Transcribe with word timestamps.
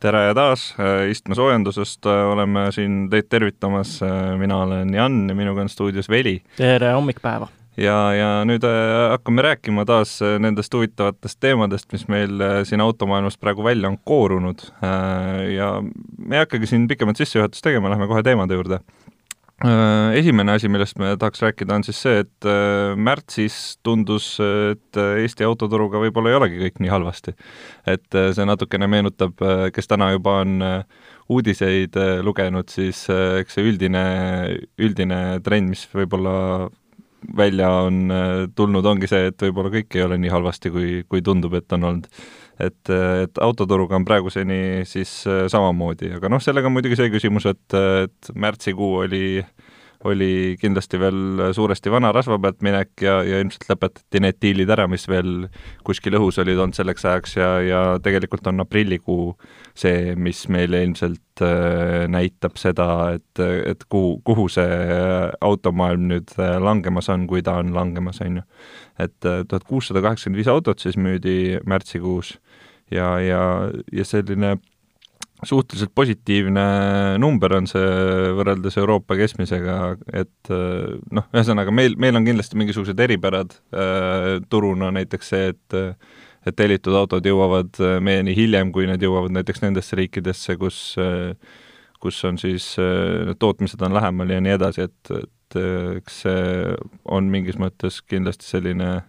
tere 0.00 0.34
taas 0.34 0.70
äh, 0.80 1.10
istmesoojendusest, 1.12 2.06
äh, 2.08 2.26
oleme 2.32 2.68
siin 2.72 3.06
teid 3.12 3.28
tervitamas, 3.28 3.98
äh, 4.02 4.34
mina 4.40 4.62
olen 4.64 4.94
Jan 4.94 5.28
ja 5.28 5.34
minuga 5.36 5.64
on 5.64 5.68
stuudios 5.68 6.08
Veli. 6.08 6.40
tere 6.56 6.92
hommikpäeva! 6.96 7.48
ja, 7.76 7.98
ja 8.14 8.30
nüüd 8.44 8.64
hakkame 9.10 9.42
rääkima 9.44 9.84
taas 9.88 10.18
nendest 10.42 10.74
huvitavatest 10.74 11.38
teemadest, 11.40 11.92
mis 11.92 12.08
meil 12.12 12.42
siin 12.68 12.80
automaailmas 12.80 13.38
praegu 13.40 13.64
välja 13.64 13.88
on 13.88 13.96
koorunud. 14.04 14.66
ja 15.54 15.70
me 16.18 16.36
ei 16.36 16.42
hakkagi 16.42 16.66
siin 16.66 16.88
pikemat 16.88 17.16
sissejuhatust 17.16 17.64
tegema, 17.64 17.92
lähme 17.92 18.08
kohe 18.10 18.22
teemade 18.26 18.58
juurde 18.58 18.80
esimene 20.16 20.54
asi, 20.56 20.70
millest 20.72 20.96
me 21.00 21.12
tahaks 21.20 21.42
rääkida, 21.44 21.76
on 21.76 21.84
siis 21.84 22.00
see, 22.00 22.22
et 22.24 22.48
äh, 22.48 22.96
märtsis 22.96 23.76
tundus, 23.84 24.32
et 24.40 24.96
äh, 24.96 25.20
Eesti 25.24 25.44
autoturuga 25.44 26.00
võib-olla 26.00 26.32
ei 26.32 26.38
olegi 26.38 26.62
kõik 26.62 26.80
nii 26.80 26.92
halvasti. 26.92 27.34
et 27.86 28.08
see 28.36 28.46
natukene 28.46 28.88
meenutab, 28.88 29.40
kes 29.74 29.88
täna 29.90 30.10
juba 30.14 30.40
on 30.44 30.60
uudiseid 31.30 31.96
lugenud, 32.24 32.68
siis 32.68 33.04
eks 33.10 33.56
see 33.56 33.66
üldine, 33.68 34.02
üldine 34.78 35.40
trend, 35.44 35.70
mis 35.70 35.86
võib-olla 35.94 36.68
välja 37.36 37.70
on 37.84 38.12
tulnud, 38.56 38.86
ongi 38.86 39.08
see, 39.10 39.28
et 39.30 39.42
võib-olla 39.44 39.72
kõik 39.72 39.96
ei 39.96 40.04
ole 40.06 40.18
nii 40.20 40.32
halvasti, 40.32 40.72
kui, 40.72 41.02
kui 41.08 41.22
tundub, 41.22 41.54
et 41.60 41.72
on 41.76 41.88
olnud 41.90 42.08
et, 42.60 42.92
et 43.24 43.42
autoturuga 43.42 43.98
on 43.98 44.06
praeguseni 44.08 44.86
siis 44.88 45.12
äh, 45.28 45.44
samamoodi, 45.52 46.14
aga 46.18 46.32
noh, 46.32 46.42
sellega 46.42 46.70
on 46.70 46.76
muidugi 46.76 46.98
see 47.00 47.12
küsimus, 47.12 47.48
et, 47.50 47.76
et 47.76 48.32
märtsikuu 48.34 48.96
oli 49.04 49.24
oli 50.04 50.56
kindlasti 50.60 50.98
veel 51.00 51.52
suuresti 51.52 51.90
vana 51.92 52.08
rasva 52.12 52.38
pealt 52.40 52.62
minek 52.64 53.02
ja, 53.04 53.18
ja 53.26 53.40
ilmselt 53.42 53.66
lõpetati 53.68 54.22
need 54.24 54.38
diilid 54.40 54.72
ära, 54.72 54.86
mis 54.88 55.04
veel 55.10 55.50
kuskil 55.84 56.16
õhus 56.16 56.40
olid 56.40 56.56
olnud 56.56 56.76
selleks 56.76 57.04
ajaks 57.04 57.36
ja, 57.36 57.50
ja 57.64 57.80
tegelikult 58.02 58.48
on 58.48 58.64
aprillikuu 58.64 59.34
see, 59.76 60.14
mis 60.16 60.46
meile 60.52 60.80
ilmselt 60.86 61.44
äh, 61.44 62.06
näitab 62.08 62.56
seda, 62.60 62.88
et, 63.18 63.44
et 63.44 63.84
kuhu, 63.92 64.16
kuhu 64.24 64.48
see 64.52 65.00
automaailm 65.44 66.08
nüüd 66.14 66.32
äh, 66.38 66.56
langemas 66.64 67.12
on, 67.12 67.28
kui 67.28 67.44
ta 67.44 67.58
on 67.60 67.74
langemas, 67.76 68.22
on 68.24 68.40
ju. 68.40 68.46
et 68.98 69.28
äh, 69.28 69.42
tuhat 69.48 69.68
kuussada 69.68 70.00
kaheksakümmend 70.04 70.40
viis 70.40 70.48
autot 70.48 70.80
siis 70.80 70.96
müüdi 70.96 71.60
märtsikuus 71.68 72.38
ja, 72.90 73.14
ja, 73.22 73.42
ja 73.92 74.04
selline 74.06 74.56
suhteliselt 75.46 75.92
positiivne 75.96 76.64
number 77.22 77.54
on 77.56 77.68
see 77.70 77.84
võrreldes 78.36 78.76
Euroopa 78.80 79.16
keskmisega, 79.16 79.76
et 80.12 80.50
noh, 80.52 81.28
ühesõnaga 81.32 81.72
meil, 81.72 81.96
meil 82.00 82.18
on 82.18 82.26
kindlasti 82.26 82.58
mingisugused 82.60 83.00
eripärad 83.00 83.56
äh, 83.72 84.34
turuna, 84.52 84.92
näiteks 84.98 85.32
see, 85.34 85.54
et 85.54 85.80
et 86.48 86.56
tellitud 86.56 86.94
autod 86.96 87.26
jõuavad 87.28 87.76
meieni 88.00 88.32
hiljem, 88.32 88.70
kui 88.72 88.86
need 88.88 89.02
jõuavad 89.04 89.34
näiteks 89.36 89.60
nendesse 89.60 89.96
riikidesse, 89.98 90.54
kus 90.56 90.78
kus 92.00 92.22
on 92.24 92.38
siis, 92.40 92.72
need 92.80 93.36
tootmised 93.40 93.82
on 93.84 93.92
lähemal 93.92 94.32
ja 94.32 94.40
nii 94.40 94.54
edasi, 94.56 94.86
et, 94.88 95.10
et 95.20 95.58
eks 95.98 96.22
see 96.24 96.72
on 97.12 97.28
mingis 97.28 97.58
mõttes 97.60 98.00
kindlasti 98.08 98.48
selline 98.48 99.02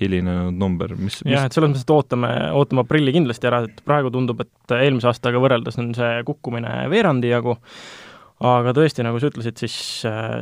hilinenud 0.00 0.56
number, 0.58 0.96
mis, 0.98 1.20
mis 1.22 1.36
jah, 1.36 1.46
et 1.46 1.54
selles 1.54 1.70
mõttes, 1.70 1.84
et 1.86 1.92
ootame, 1.94 2.30
ootame 2.58 2.82
aprilli 2.82 3.14
kindlasti 3.14 3.50
ära, 3.50 3.62
et 3.68 3.82
praegu 3.86 4.10
tundub, 4.14 4.42
et 4.42 4.74
eelmise 4.74 5.10
aastaga 5.10 5.42
võrreldes 5.42 5.78
on 5.78 5.92
see 5.94 6.24
kukkumine 6.26 6.72
veerandi 6.90 7.30
jagu, 7.30 7.54
aga 8.44 8.74
tõesti, 8.74 9.04
nagu 9.06 9.20
sa 9.22 9.30
ütlesid, 9.30 9.60
siis, 9.62 9.76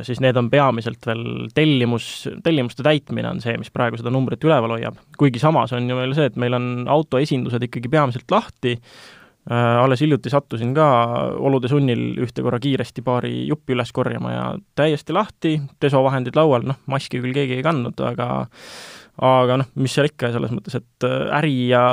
siis 0.07 0.21
need 0.23 0.37
on 0.41 0.49
peamiselt 0.53 1.05
veel 1.05 1.25
tellimus, 1.55 2.07
tellimuste 2.45 2.85
täitmine 2.85 3.29
on 3.29 3.43
see, 3.43 3.53
mis 3.61 3.69
praegu 3.73 3.99
seda 4.01 4.13
numbrit 4.13 4.43
üleval 4.43 4.73
hoiab. 4.77 4.97
kuigi 5.19 5.41
samas 5.43 5.75
on 5.77 5.89
ju 5.89 5.99
veel 6.01 6.15
see, 6.17 6.31
et 6.31 6.39
meil 6.41 6.57
on 6.57 6.71
autoesindused 6.89 7.69
ikkagi 7.69 7.93
peamiselt 7.93 8.33
lahti, 8.33 8.79
alles 9.53 9.99
hiljuti 9.99 10.31
sattusin 10.31 10.71
ka 10.73 10.85
olude 11.35 11.67
sunnil 11.67 12.13
ühte 12.23 12.41
korra 12.45 12.61
kiiresti 12.63 13.03
paari 13.03 13.41
juppi 13.49 13.75
üles 13.75 13.91
korjama 13.91 14.31
ja 14.31 14.43
täiesti 14.79 15.13
lahti, 15.13 15.57
desovahendid 15.83 16.37
laual, 16.39 16.63
noh, 16.69 16.79
maski 16.87 17.19
küll 17.19 17.35
keegi 17.35 17.59
ei 17.59 17.65
kandnud, 17.65 17.99
aga 18.07 18.45
aga 19.21 19.59
noh, 19.61 19.69
mis 19.77 19.93
seal 19.93 20.09
ikka, 20.09 20.31
selles 20.33 20.53
mõttes, 20.53 20.79
et 20.79 21.07
äh, 21.07 21.27
äri 21.37 21.53
ja, 21.69 21.83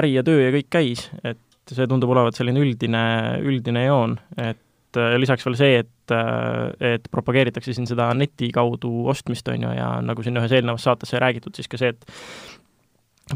äri 0.00 0.14
ja 0.16 0.24
töö 0.26 0.40
ja 0.42 0.50
kõik 0.54 0.70
käis, 0.72 1.06
et 1.22 1.38
see 1.70 1.86
tundub 1.90 2.10
olevat 2.10 2.34
selline 2.34 2.58
üldine, 2.58 3.02
üldine 3.46 3.84
joon, 3.86 4.16
et 4.34 4.98
äh, 4.98 5.14
lisaks 5.20 5.46
veel 5.46 5.58
see, 5.60 5.82
et, 5.84 6.14
äh, 6.16 6.96
et 6.96 7.06
propageeritakse 7.14 7.74
siin 7.76 7.86
seda 7.90 8.10
neti 8.18 8.50
kaudu 8.54 9.06
ostmist, 9.12 9.48
on 9.52 9.68
ju, 9.68 9.74
ja 9.78 9.92
nagu 10.02 10.26
siin 10.26 10.40
ühes 10.40 10.56
eelnevas 10.56 10.88
saates 10.88 11.14
sai 11.14 11.22
räägitud, 11.22 11.54
siis 11.54 11.70
ka 11.70 11.78
see, 11.78 11.94
et 11.94 12.59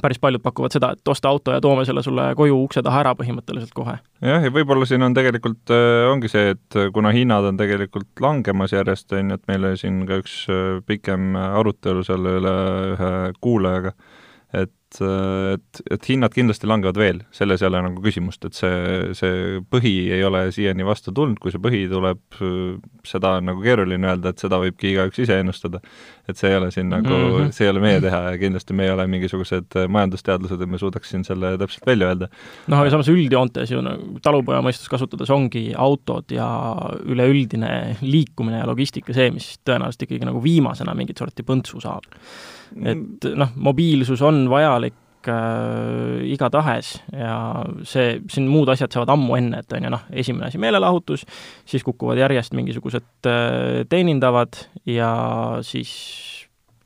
päris 0.03 0.21
paljud 0.23 0.43
pakuvad 0.45 0.75
seda, 0.75 0.93
et 0.95 1.09
osta 1.09 1.31
auto 1.31 1.55
ja 1.55 1.63
toome 1.65 1.85
selle 1.89 2.03
sulle 2.03 2.31
koju 2.39 2.57
ukse 2.65 2.83
taha 2.85 3.03
ära 3.05 3.15
põhimõtteliselt 3.19 3.75
kohe. 3.77 3.97
jah, 4.25 4.45
ja 4.45 4.53
võib-olla 4.55 4.89
siin 4.89 5.07
on 5.07 5.17
tegelikult 5.17 5.75
äh,, 5.75 6.07
ongi 6.11 6.31
see, 6.33 6.55
et 6.57 6.81
kuna 6.95 7.13
hinnad 7.15 7.51
on 7.51 7.61
tegelikult 7.61 8.25
langemas 8.25 8.75
järjest, 8.75 9.13
on 9.13 9.35
ju, 9.35 9.41
et 9.41 9.51
meil 9.51 9.71
oli 9.71 9.81
siin 9.81 10.03
ka 10.09 10.21
üks 10.23 10.39
äh, 10.53 10.81
pikem 10.87 11.35
arutelu 11.37 12.05
selle 12.07 12.39
üle 12.41 12.57
ühe 12.95 13.13
kuulajaga, 13.41 13.95
et 14.55 14.73
et, 15.03 15.81
et 15.91 16.09
hinnad 16.09 16.35
kindlasti 16.35 16.69
langevad 16.69 16.99
veel, 16.99 17.21
selles 17.35 17.63
ei 17.63 17.69
ole 17.69 17.81
nagu 17.87 18.03
küsimust, 18.05 18.45
et 18.47 18.57
see, 18.57 18.77
see 19.17 19.61
põhi 19.71 19.95
ei 20.15 20.23
ole 20.27 20.47
siiani 20.55 20.87
vastu 20.87 21.13
tulnud, 21.15 21.41
kui 21.43 21.55
see 21.55 21.63
põhi 21.63 21.85
tuleb, 21.91 22.21
seda 23.07 23.37
on 23.41 23.51
nagu 23.51 23.65
keeruline 23.65 24.13
öelda, 24.13 24.35
et 24.35 24.43
seda 24.43 24.61
võibki 24.63 24.93
igaüks 24.93 25.23
ise 25.25 25.41
ennustada. 25.43 25.81
Et 26.29 26.41
see 26.41 26.51
ei 26.51 26.57
ole 26.57 26.71
siin 26.75 26.89
nagu 26.93 27.11
mm, 27.11 27.35
-hmm. 27.35 27.53
see 27.53 27.67
ei 27.67 27.73
ole 27.73 27.83
meie 27.85 28.01
teha 28.01 28.21
ja 28.31 28.39
kindlasti 28.41 28.77
me 28.77 28.87
ei 28.87 28.95
ole 28.95 29.07
mingisugused 29.11 29.77
majandusteadlased, 29.89 30.61
et 30.61 30.71
me 30.71 30.81
suudaks 30.81 31.11
siin 31.11 31.25
selle 31.25 31.55
täpselt 31.59 31.87
välja 31.87 32.09
öelda. 32.13 32.29
noh, 32.67 32.79
aga 32.79 32.95
samas 32.95 33.11
üldjoontes 33.13 33.71
ju 33.75 33.83
nagu 33.85 34.19
talupoja 34.23 34.63
mõistus 34.65 34.89
kasutades 34.91 35.31
ongi 35.31 35.67
autod 35.77 36.33
ja 36.33 36.49
üleüldine 37.05 37.97
liikumine 38.03 38.63
ja 38.63 38.67
logistika 38.67 39.13
see, 39.13 39.31
mis 39.31 39.55
tõenäoliselt 39.65 40.09
ikkagi 40.09 40.25
nagu 40.25 40.43
viimasena 40.43 40.95
mingit 40.95 41.19
sorti 41.19 41.47
põntsu 41.47 41.81
saab 41.85 42.09
et 42.83 43.29
noh, 43.39 43.55
mobiilsus 43.57 44.23
on 44.25 44.45
vajalik 44.51 44.97
äh, 45.31 46.25
igatahes 46.35 46.95
ja 47.13 47.39
see, 47.87 48.19
siin 48.31 48.49
muud 48.51 48.71
asjad 48.73 48.95
saavad 48.95 49.15
ammu 49.15 49.39
enne, 49.39 49.63
et 49.65 49.77
on 49.77 49.89
ju 49.89 49.93
noh, 49.95 50.05
esimene 50.13 50.49
asi 50.51 50.61
meelelahutus, 50.63 51.27
siis 51.69 51.87
kukuvad 51.87 52.21
järjest 52.21 52.57
mingisugused 52.57 53.31
äh, 53.31 53.85
teenindavad 53.91 54.59
ja 54.91 55.11
siis 55.67 55.95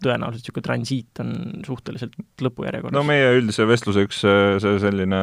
tõenäoliselt 0.04 0.46
niisugune 0.46 0.66
transiit 0.66 1.22
on 1.24 1.34
suhteliselt 1.66 2.14
lõpujärjekorras. 2.44 2.94
no 2.94 3.02
meie 3.06 3.34
üldise 3.40 3.66
vestluse 3.68 4.06
üks 4.06 4.22
äh, 4.28 4.56
see 4.62 4.78
selline 4.82 5.20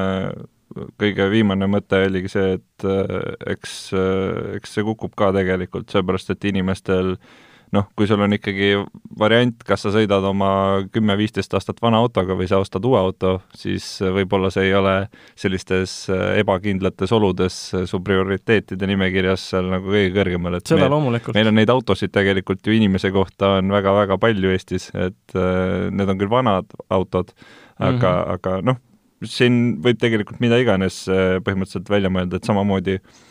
kõige 1.00 1.30
viimane 1.32 1.70
mõte 1.72 2.02
oligi 2.10 2.32
see, 2.34 2.60
et 2.60 2.88
äh, 2.90 3.34
eks, 3.56 3.76
äh, 3.96 4.56
eks 4.60 4.76
see 4.76 4.88
kukub 4.88 5.16
ka 5.18 5.32
tegelikult, 5.36 5.88
sellepärast 5.94 6.34
et 6.36 6.48
inimestel 6.52 7.16
äh, 7.16 7.34
noh, 7.74 7.88
kui 7.98 8.08
sul 8.10 8.22
on 8.22 8.36
ikkagi 8.36 8.72
variant, 9.20 9.58
kas 9.68 9.86
sa 9.86 9.92
sõidad 9.94 10.24
oma 10.28 10.50
kümme-viisteist 10.94 11.54
aastat 11.58 11.82
vana 11.84 12.00
autoga 12.04 12.38
või 12.38 12.48
sa 12.50 12.60
ostad 12.62 12.86
uue 12.86 13.00
auto, 13.00 13.38
siis 13.58 13.88
võib-olla 14.02 14.52
see 14.54 14.68
ei 14.70 14.76
ole 14.78 14.96
sellistes 15.40 15.96
äh, 16.14 16.40
ebakindlates 16.42 17.14
oludes 17.16 17.60
su 17.90 18.02
prioriteetide 18.06 18.90
nimekirjas 18.92 19.50
seal 19.54 19.70
nagu 19.74 19.92
kõige 19.92 20.14
kõrgemal, 20.18 20.60
et 20.60 20.74
seda 20.74 20.90
loomulikult. 20.92 21.38
meil 21.38 21.52
on 21.52 21.60
neid 21.60 21.74
autosid 21.74 22.14
tegelikult 22.16 22.66
ju 22.66 22.76
inimese 22.76 23.12
kohta 23.16 23.58
on 23.60 23.74
väga-väga 23.76 24.20
palju 24.22 24.56
Eestis, 24.56 24.90
et 24.94 25.38
äh, 25.38 25.88
need 25.92 26.12
on 26.12 26.20
küll 26.22 26.32
vanad 26.32 26.70
autod, 26.90 27.34
aga 27.80 27.92
mm, 27.92 28.02
-hmm. 28.02 28.34
aga 28.38 28.58
noh, 28.72 28.82
siin 29.26 29.62
võib 29.84 30.00
tegelikult 30.02 30.42
mida 30.44 30.60
iganes 30.62 31.06
äh, 31.10 31.40
põhimõtteliselt 31.46 31.90
välja 31.90 32.12
mõelda, 32.14 32.38
et 32.38 32.48
samamoodi 32.48 33.00
äh, 33.00 33.24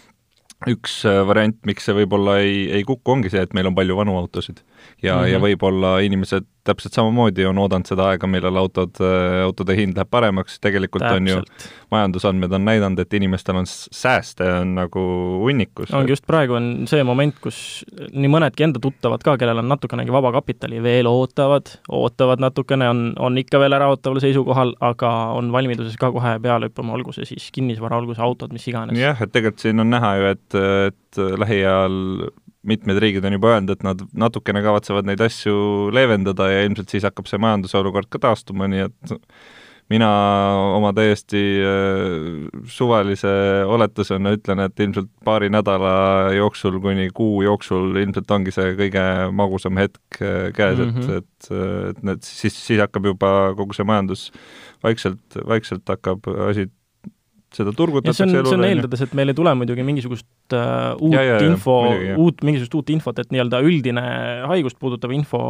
üks 0.70 1.00
äh, 1.08 1.20
variant, 1.28 1.58
miks 1.68 1.88
see 1.88 1.96
võib-olla 1.96 2.38
ei, 2.44 2.64
ei 2.78 2.86
kuku, 2.88 3.16
ongi 3.16 3.32
see, 3.32 3.42
et 3.44 3.54
meil 3.56 3.68
on 3.70 3.76
palju 3.76 3.98
vanu 3.98 4.16
autosid. 4.20 4.62
Ja 5.02 5.16
mm, 5.16 5.22
-hmm. 5.22 5.32
ja 5.32 5.40
võib-olla 5.40 5.98
inimesed 6.04 6.46
täpselt 6.64 6.96
samamoodi 6.96 7.44
on 7.44 7.58
oodanud 7.60 7.88
seda 7.88 8.06
aega, 8.08 8.28
millal 8.30 8.56
autod, 8.56 8.96
autode 9.44 9.76
hind 9.76 9.98
läheb 9.98 10.08
paremaks, 10.10 10.56
tegelikult 10.64 11.04
täpselt. 11.04 11.20
on 11.20 11.28
ju, 11.28 11.70
majandusandmed 11.92 12.52
on 12.56 12.64
näidanud, 12.64 13.02
et 13.04 13.16
inimestel 13.18 13.58
on 13.60 13.68
sääste 13.68 14.46
on 14.60 14.74
nagu 14.78 15.02
hunnikus. 15.42 15.92
ongi 15.92 16.14
just 16.14 16.26
praegu 16.26 16.56
on 16.56 16.70
see 16.90 17.04
moment, 17.04 17.36
kus 17.44 17.58
nii 18.12 18.30
mõnedki 18.32 18.64
enda 18.64 18.80
tuttavad 18.82 19.24
ka, 19.24 19.36
kellel 19.40 19.60
on 19.60 19.68
natukenegi 19.68 20.14
vaba 20.14 20.32
kapitali, 20.38 20.80
veel 20.82 21.08
ootavad, 21.10 21.74
ootavad 21.92 22.40
natukene, 22.40 22.88
on, 22.88 23.04
on 23.18 23.38
ikka 23.38 23.60
veel 23.60 23.76
äraootaval 23.76 24.22
seisukohal, 24.24 24.74
aga 24.80 25.12
on 25.36 25.52
valmiduses 25.52 25.98
ka 26.00 26.12
kohe 26.16 26.38
peale 26.44 26.70
hüppama, 26.70 26.96
olgu 26.96 27.12
see 27.12 27.28
siis 27.28 27.50
kinnisvara, 27.52 28.00
olgu 28.00 28.16
see 28.16 28.24
autod, 28.24 28.56
mis 28.56 28.64
iganes. 28.72 28.98
jah, 28.98 29.20
et 29.20 29.32
tegelikult 29.36 29.66
siin 29.66 29.84
on 29.84 29.92
näha 29.92 30.16
ju, 30.16 30.32
et, 30.32 30.60
et 30.88 31.22
lähiajal 31.44 32.00
mitmed 32.64 33.00
riigid 33.02 33.24
on 33.24 33.36
juba 33.36 33.54
öelnud, 33.54 33.74
et 33.74 33.84
nad 33.86 34.00
natukene 34.16 34.62
kavatsevad 34.64 35.08
neid 35.08 35.20
asju 35.24 35.90
leevendada 35.94 36.48
ja 36.50 36.64
ilmselt 36.66 36.92
siis 36.92 37.06
hakkab 37.06 37.28
see 37.30 37.40
majanduse 37.42 37.78
olukord 37.80 38.08
ka 38.12 38.22
taastuma, 38.22 38.68
nii 38.70 38.86
et 38.88 39.14
mina 39.92 40.08
oma 40.74 40.92
täiesti 40.96 41.40
äh, 41.60 42.46
suvalise 42.72 43.32
oletusena 43.68 44.32
ütlen, 44.36 44.62
et 44.64 44.80
ilmselt 44.80 45.10
paari 45.26 45.50
nädala 45.52 46.32
jooksul 46.36 46.78
kuni 46.82 47.10
kuu 47.14 47.42
jooksul 47.44 47.92
ilmselt 48.00 48.30
ongi 48.32 48.54
see 48.54 48.72
kõige 48.78 49.04
magusam 49.36 49.80
hetk 49.80 50.22
äh, 50.22 50.48
käes 50.56 50.80
mm, 50.80 50.94
-hmm. 50.94 51.18
et, 51.18 51.50
et, 51.50 51.50
et 51.90 52.02
need 52.02 52.24
siis, 52.24 52.56
siis 52.56 52.80
hakkab 52.80 53.12
juba 53.12 53.34
kogu 53.58 53.76
see 53.76 53.84
majandus 53.84 54.30
vaikselt, 54.84 55.40
vaikselt 55.44 55.88
hakkab 55.88 56.32
asi 56.48 56.70
seda 57.56 57.74
turgutatakse 57.76 58.26
elule. 58.26 58.44
see 58.48 58.58
on 58.58 58.66
eeldades, 58.68 59.04
et 59.06 59.16
meil 59.18 59.32
ei 59.32 59.38
tule 59.38 59.52
muidugi 59.58 59.86
mingisugust 59.86 60.56
uh, 60.56 60.94
uut 60.98 61.16
ja, 61.16 61.24
ja, 61.26 61.42
info, 61.46 61.80
uut, 62.20 62.44
mingisugust 62.46 62.78
uut 62.80 62.94
infot, 62.94 63.20
et 63.22 63.34
nii-öelda 63.34 63.60
üldine 63.64 64.06
haigust 64.50 64.78
puudutav 64.80 65.14
info, 65.16 65.42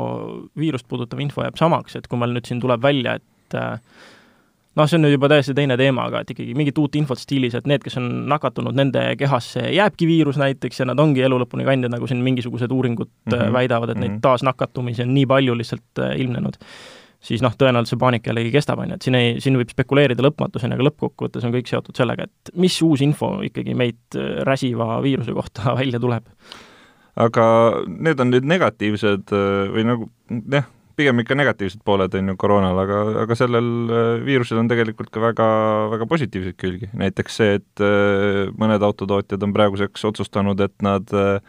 viirust 0.60 0.88
puudutav 0.90 1.22
info 1.24 1.46
jääb 1.46 1.60
samaks, 1.60 1.96
et 2.00 2.10
kui 2.10 2.20
meil 2.20 2.36
nüüd 2.36 2.50
siin 2.50 2.62
tuleb 2.62 2.82
välja, 2.84 3.16
et 3.20 3.58
uh, 3.58 3.78
noh, 4.74 4.88
see 4.88 4.98
on 4.98 5.04
nüüd 5.06 5.14
juba 5.16 5.30
täiesti 5.32 5.54
teine 5.56 5.76
teema, 5.80 6.08
aga 6.10 6.24
et 6.24 6.32
ikkagi 6.34 6.56
mingit 6.58 6.78
uut 6.82 6.98
infot 6.98 7.20
stiilis, 7.20 7.54
et 7.58 7.68
need, 7.70 7.84
kes 7.84 7.98
on 8.00 8.10
nakatunud, 8.30 8.74
nende 8.76 9.04
kehasse 9.20 9.68
jääbki 9.74 10.08
viirus 10.10 10.40
näiteks 10.40 10.82
ja 10.82 10.88
nad 10.90 11.00
ongi 11.00 11.24
elu 11.24 11.38
lõpuni 11.44 11.66
kandjad, 11.68 11.94
nagu 11.94 12.10
siin 12.10 12.24
mingisugused 12.26 12.74
uuringud 12.74 13.10
mm 13.10 13.32
-hmm. 13.32 13.54
väidavad, 13.54 13.90
et 13.90 13.96
mm 13.96 14.02
-hmm. 14.02 14.08
neid 14.08 14.18
mhm. 14.18 14.26
taasnakatumisi 14.26 15.02
on 15.06 15.14
nii 15.14 15.26
palju 15.26 15.56
lihtsalt 15.58 16.04
ilmnenud 16.16 16.60
siis 17.24 17.42
noh, 17.44 17.54
tõenäoliselt 17.58 17.94
see 17.94 18.02
paanika 18.02 18.30
jällegi 18.30 18.52
kestab, 18.54 18.82
on 18.82 18.92
ju, 18.92 18.98
et 18.98 19.06
siin 19.06 19.16
ei, 19.18 19.32
siin 19.42 19.56
võib 19.58 19.72
spekuleerida 19.72 20.24
lõpmatuseni, 20.26 20.76
aga 20.76 20.88
lõppkokkuvõttes 20.90 21.46
on 21.46 21.54
kõik 21.54 21.70
seotud 21.70 21.96
sellega, 21.96 22.28
et 22.28 22.54
mis 22.60 22.76
uus 22.84 23.02
info 23.04 23.36
ikkagi 23.46 23.76
meid 23.78 24.18
äh, 24.18 24.38
räsiva 24.48 24.98
viiruse 25.04 25.34
kohta 25.36 25.72
välja 25.80 26.00
tuleb. 26.02 26.28
aga 27.14 27.44
need 27.86 28.20
on 28.20 28.32
nüüd 28.34 28.48
negatiivsed 28.50 29.34
äh, 29.34 29.52
või 29.74 29.86
nagu 29.88 30.10
jah, 30.52 30.66
pigem 30.98 31.22
ikka 31.22 31.36
negatiivsed 31.38 31.82
pooled 31.86 32.12
on 32.14 32.32
ju 32.32 32.36
koroonal, 32.38 32.78
aga, 32.84 33.00
aga 33.24 33.38
sellel 33.38 33.70
äh, 33.86 34.10
viirusel 34.26 34.60
on 34.62 34.68
tegelikult 34.70 35.12
ka 35.14 35.22
väga, 35.22 35.46
väga 35.94 36.10
positiivseid 36.10 36.58
külgi, 36.60 36.90
näiteks 36.98 37.40
see, 37.40 37.56
et 37.60 37.86
mõned 38.60 38.84
autotootjad 38.84 39.42
on 39.46 39.56
praeguseks 39.56 40.04
otsustanud, 40.12 40.60
et 40.60 40.76
nad 40.84 41.16
äh, 41.16 41.40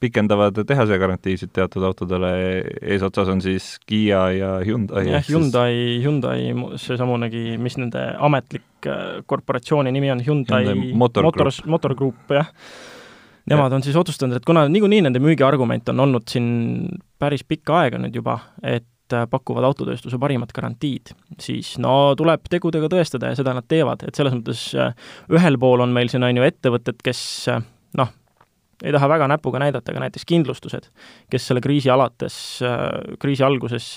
pikendavad 0.00 0.58
tehase 0.68 0.98
garantiisid 0.98 1.52
teatud 1.56 1.84
autodele, 1.86 2.30
eesotsas 2.82 3.28
on 3.32 3.40
siis 3.44 3.76
Kiia 3.86 4.24
ja 4.36 4.50
Hyundai. 4.66 5.06
jah, 5.10 5.24
Hyundai, 5.28 6.00
Hyundai, 6.02 6.40
seesamunegi, 6.80 7.56
mis 7.62 7.78
nende 7.80 8.02
ametlik 8.28 8.88
äh, 8.88 9.22
korporatsiooni 9.26 9.92
nimi 9.94 10.10
on, 10.12 10.20
Hyundai, 10.26 10.64
Hyundai 10.66 10.92
Motor, 10.92 11.30
Motors, 11.30 11.62
Motor 11.64 11.94
Group, 11.94 12.28
jah. 12.30 12.52
Nemad 13.46 13.70
ja. 13.70 13.78
on 13.78 13.86
siis 13.86 13.96
otsustanud, 13.96 14.36
et 14.36 14.46
kuna 14.46 14.64
niikuinii 14.68 15.04
nende 15.06 15.22
müügiargument 15.22 15.88
on 15.92 16.02
olnud 16.02 16.26
siin 16.28 16.48
päris 17.18 17.46
pikka 17.46 17.78
aega 17.84 18.00
nüüd 18.02 18.18
juba, 18.18 18.40
et 18.66 19.14
äh, 19.14 19.24
pakuvad 19.30 19.64
autotööstuse 19.68 20.18
parimat 20.20 20.52
garantiid, 20.52 21.14
siis 21.40 21.76
no 21.82 22.12
tuleb 22.18 22.50
tegudega 22.50 22.90
tõestada 22.92 23.30
ja 23.32 23.38
seda 23.38 23.54
nad 23.56 23.68
teevad, 23.70 24.02
et 24.04 24.18
selles 24.18 24.34
mõttes 24.34 24.68
äh, 24.74 24.92
ühel 25.32 25.60
pool 25.62 25.86
on 25.86 25.94
meil 25.94 26.10
siin, 26.12 26.26
on 26.26 26.42
ju, 26.42 26.46
ettevõtted, 26.50 27.00
kes 27.06 27.22
noh, 27.96 28.12
ei 28.84 28.92
taha 28.92 29.08
väga 29.08 29.28
näpuga 29.30 29.60
näidata, 29.62 29.92
aga 29.92 30.06
näiteks 30.06 30.26
kindlustused, 30.28 30.90
kes 31.32 31.48
selle 31.48 31.62
kriisi 31.64 31.90
alates, 31.92 32.36
äh, 32.66 33.16
kriisi 33.22 33.46
alguses 33.46 33.96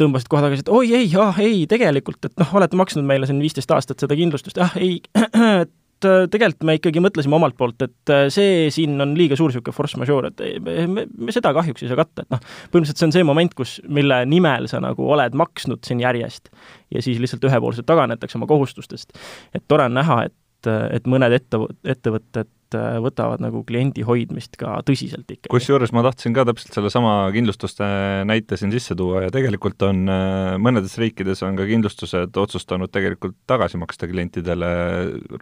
tõmbasid 0.00 0.28
kohe 0.30 0.44
tagasi, 0.44 0.66
et 0.66 0.72
oi 0.72 0.94
ei, 0.96 1.12
ah 1.20 1.38
ei, 1.42 1.62
tegelikult, 1.70 2.20
et 2.28 2.34
noh, 2.40 2.56
olete 2.58 2.78
maksnud 2.78 3.06
meile 3.08 3.28
siin 3.28 3.40
viisteist 3.42 3.70
aastat 3.72 4.02
seda 4.04 4.18
kindlustust, 4.18 4.60
ah 4.62 4.74
ei, 4.80 4.98
et 5.62 6.08
äh, 6.08 6.26
tegelikult 6.30 6.66
me 6.68 6.76
ikkagi 6.78 7.02
mõtlesime 7.02 7.38
omalt 7.38 7.56
poolt, 7.58 7.80
et 7.86 8.12
äh, 8.12 8.26
see 8.32 8.68
siin 8.74 9.00
on 9.02 9.16
liiga 9.18 9.38
suur 9.38 9.50
niisugune 9.50 9.76
force 9.76 9.98
majeure, 10.00 10.32
et 10.32 10.60
me, 10.62 10.76
me, 10.90 11.06
me 11.08 11.34
seda 11.34 11.54
kahjuks 11.56 11.84
ei 11.84 11.90
saa 11.90 12.00
katta, 12.02 12.26
et 12.26 12.36
noh, 12.36 12.44
põhimõtteliselt 12.74 13.02
see 13.02 13.08
on 13.08 13.16
see 13.16 13.26
moment, 13.26 13.56
kus, 13.58 13.78
mille 13.88 14.22
nimel 14.28 14.68
sa 14.70 14.82
nagu 14.84 15.08
oled 15.16 15.38
maksnud 15.38 15.82
siin 15.88 16.04
järjest 16.04 16.52
ja 16.92 17.02
siis 17.04 17.20
lihtsalt 17.22 17.48
ühepoolselt 17.48 17.88
taganetakse 17.88 18.38
oma 18.40 18.50
kohustustest. 18.50 19.16
et 19.56 19.64
tore 19.68 19.88
on 19.88 19.96
näha, 19.98 20.24
et, 20.28 20.36
et 20.66 21.08
mõned 21.10 21.34
ette, 21.38 21.58
ettevõtted 21.94 22.50
Äh, 22.76 22.98
võtavad 23.02 23.42
nagu 23.42 23.62
kliendi 23.68 24.04
hoidmist 24.06 24.56
ka 24.60 24.78
tõsiselt 24.86 25.28
ikkagi. 25.28 25.50
kusjuures 25.52 25.92
ma 25.94 26.04
tahtsin 26.06 26.34
ka 26.36 26.44
täpselt 26.48 26.76
sellesama 26.76 27.14
kindlustuste 27.34 27.86
näite 28.28 28.56
siin 28.60 28.72
sisse 28.74 28.96
tuua 28.98 29.24
ja 29.26 29.32
tegelikult 29.34 29.82
on 29.86 30.04
äh, 30.10 30.54
mõnedes 30.62 30.96
riikides 31.00 31.42
on 31.46 31.58
ka 31.58 31.66
kindlustused 31.68 32.36
otsustanud 32.44 32.92
tegelikult 32.92 33.36
tagasi 33.50 33.80
maksta 33.80 34.08
klientidele 34.10 34.72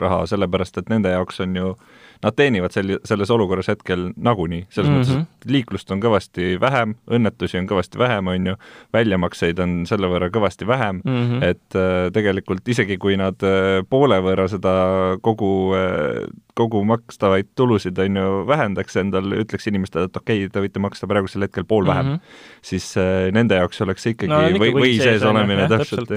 raha, 0.01 0.25
sellepärast 0.31 0.81
et 0.83 0.91
nende 0.93 1.15
jaoks 1.15 1.43
on 1.45 1.57
ju 1.61 1.75
nad 2.23 2.37
teenivad 2.37 2.75
sel-, 2.75 2.99
selles 3.05 3.31
olukorras 3.31 3.71
hetkel 3.73 4.11
nagunii, 4.17 4.67
selles 4.69 4.91
mm 4.91 5.01
-hmm. 5.01 5.21
mõttes, 5.21 5.45
et 5.45 5.51
liiklust 5.51 5.91
on 5.91 6.03
kõvasti 6.03 6.61
vähem, 6.61 6.95
õnnetusi 7.11 7.59
on 7.59 7.69
kõvasti 7.71 7.99
vähem, 7.99 8.27
on 8.27 8.47
ju, 8.47 8.57
väljamakseid 8.93 9.59
on 9.59 9.87
selle 9.87 10.11
võrra 10.13 10.31
kõvasti 10.31 10.67
vähem 10.67 11.01
mm, 11.05 11.17
-hmm. 11.17 11.45
et 11.45 11.77
äh, 11.77 12.13
tegelikult 12.13 12.69
isegi, 12.69 12.99
kui 12.99 13.17
nad 13.17 13.41
äh, 13.43 13.81
poole 13.89 14.21
võrra 14.21 14.49
seda 14.49 15.17
kogu 15.21 15.75
äh, 15.75 16.29
kogu 16.55 16.83
makstavaid 16.85 17.49
tulusid, 17.57 17.99
on 17.99 18.17
ju, 18.17 18.47
vähendaks 18.47 18.97
endal, 19.01 19.33
ütleks 19.33 19.69
inimestele, 19.71 20.11
et 20.11 20.17
okei 20.17 20.45
okay,, 20.45 20.53
te 20.53 20.61
võite 20.65 20.83
maksta 20.83 21.09
praegusel 21.11 21.47
hetkel 21.47 21.65
pool 21.65 21.87
vähem 21.87 22.07
mm, 22.07 22.15
-hmm. 22.15 22.61
siis 22.63 22.97
äh, 23.01 23.31
nende 23.33 23.57
jaoks 23.61 23.81
oleks 23.81 24.07
ikkagi 24.07 24.33
no, 24.33 24.61
või, 24.61 24.75
või 24.77 24.95
sees 25.01 25.23
olemine 25.23 25.69
täpselt, 25.69 26.11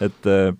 et 0.00 0.26
äh, 0.26 0.52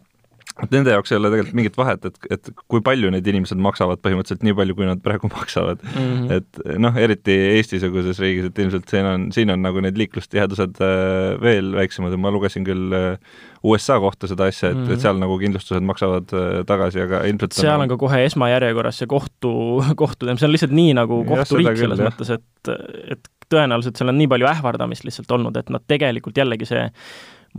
et 0.64 0.72
nende 0.72 0.92
jaoks 0.94 1.12
ei 1.12 1.18
ole 1.18 1.30
tegelikult 1.32 1.56
mingit 1.58 1.74
vahet, 1.76 2.06
et, 2.08 2.16
et 2.32 2.48
kui 2.72 2.80
palju 2.84 3.10
need 3.12 3.26
inimesed 3.28 3.60
maksavad, 3.60 4.00
põhimõtteliselt 4.04 4.44
nii 4.46 4.54
palju, 4.56 4.76
kui 4.78 4.88
nad 4.88 5.02
praegu 5.04 5.28
maksavad 5.34 5.82
mm. 5.84 6.06
-hmm. 6.06 6.38
et 6.38 6.80
noh, 6.80 6.96
eriti 7.00 7.36
Eesti-suguses 7.58 8.20
riigis, 8.22 8.48
et 8.48 8.62
ilmselt 8.64 8.88
siin 8.92 9.08
on, 9.10 9.28
siin 9.36 9.52
on 9.52 9.60
nagu 9.64 9.82
need 9.84 10.00
liiklustihedused 10.00 10.80
äh, 10.80 11.36
veel 11.42 11.74
väiksemad 11.76 12.16
ja 12.16 12.20
ma 12.20 12.32
lugesin 12.32 12.64
küll 12.64 12.96
äh, 12.96 13.36
USA 13.66 13.98
kohta 14.00 14.30
seda 14.30 14.48
asja, 14.48 14.70
et 14.70 14.76
mm, 14.76 14.82
-hmm. 14.82 14.90
et 14.90 14.96
mhm. 14.96 15.04
seal 15.04 15.20
nagu 15.20 15.38
kindlustused 15.44 15.88
maksavad 15.92 16.32
äh, 16.32 16.64
tagasi, 16.66 17.04
aga 17.04 17.22
ilmselt 17.28 17.60
seal 17.60 17.74
on, 17.76 17.86
on 17.86 17.92
ka 17.92 18.00
kohe 18.06 18.24
esmajärjekorras 18.24 19.04
see 19.04 19.12
kohtu, 19.12 19.54
kohtu, 20.02 20.32
see 20.32 20.48
on 20.48 20.56
lihtsalt 20.56 20.76
nii 20.76 20.96
nagu 20.96 21.24
kohturiik 21.28 21.76
selles 21.76 22.00
küll, 22.00 22.08
mõttes, 22.08 22.32
et, 22.38 22.76
et 23.16 23.32
tõenäoliselt 23.52 24.00
seal 24.00 24.08
on 24.08 24.18
nii 24.18 24.30
palju 24.32 24.48
ähvardamist 24.48 25.04
lihtsalt 25.04 25.30
olnud, 25.36 25.56
et 25.60 25.68
nad 25.70 25.84
tegelikult 25.88 26.38
jällegi 26.38 26.68
see, 26.68 26.88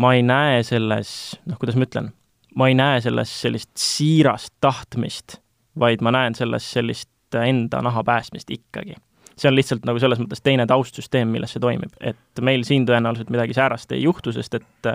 ma 0.01 0.15
ei 0.17 0.25
näe 0.25 0.63
selles, 0.65 1.11
noh, 1.45 1.59
kuidas 1.61 1.77
ma 1.77 1.85
ütlen 1.85 2.15
ma 2.57 2.69
ei 2.71 2.77
näe 2.77 3.01
selles 3.06 3.33
sellist 3.42 3.69
siirast 3.77 4.56
tahtmist, 4.62 5.38
vaid 5.80 6.01
ma 6.01 6.13
näen 6.15 6.36
selles 6.38 6.71
sellist 6.74 7.09
enda 7.38 7.81
naha 7.86 8.04
päästmist 8.07 8.50
ikkagi. 8.50 8.96
see 9.38 9.50
on 9.51 9.55
lihtsalt 9.55 9.84
nagu 9.86 10.00
selles 10.01 10.17
mõttes 10.17 10.41
teine 10.41 10.65
taustsüsteem, 10.65 11.29
milles 11.29 11.51
see 11.53 11.62
toimib, 11.62 11.93
et 12.01 12.41
meil 12.41 12.63
siin 12.65 12.88
tõenäoliselt 12.89 13.29
midagi 13.29 13.53
säärast 13.53 13.91
ei 13.93 14.01
juhtu, 14.01 14.34
sest 14.34 14.58
et 14.58 14.89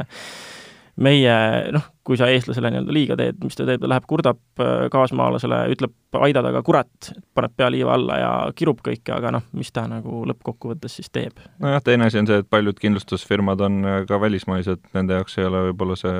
meie 1.01 1.35
noh, 1.73 1.85
kui 2.05 2.19
sa 2.21 2.27
eestlasele 2.29 2.73
nii-öelda 2.73 2.93
liiga 2.93 3.17
teed, 3.17 3.39
mis 3.45 3.57
ta 3.57 3.65
teeb, 3.69 3.81
ta 3.81 3.89
läheb, 3.89 4.05
kurdab 4.11 4.41
äh, 4.61 4.89
kaasmaalasele, 4.93 5.61
ütleb 5.73 6.19
aida 6.27 6.43
taga 6.45 6.61
kurat, 6.67 7.13
paneb 7.37 7.55
pea 7.57 7.71
liiva 7.73 7.95
alla 7.97 8.19
ja 8.19 8.33
kirub 8.59 8.83
kõike, 8.85 9.15
aga 9.15 9.33
noh, 9.39 9.47
mis 9.57 9.73
ta 9.73 9.87
nagu 9.89 10.25
lõppkokkuvõttes 10.29 10.99
siis 10.99 11.09
teeb? 11.15 11.41
nojah, 11.63 11.81
teine 11.85 12.11
asi 12.11 12.21
on 12.21 12.29
see, 12.29 12.43
et 12.43 12.51
paljud 12.51 12.83
kindlustusfirmad 12.83 13.65
on 13.65 13.81
äh, 13.87 14.01
ka 14.11 14.21
välismaised, 14.21 14.85
nende 14.99 15.21
jaoks 15.21 15.39
ei 15.39 15.49
ole 15.49 15.69
võib-olla 15.71 15.97
see 16.03 16.19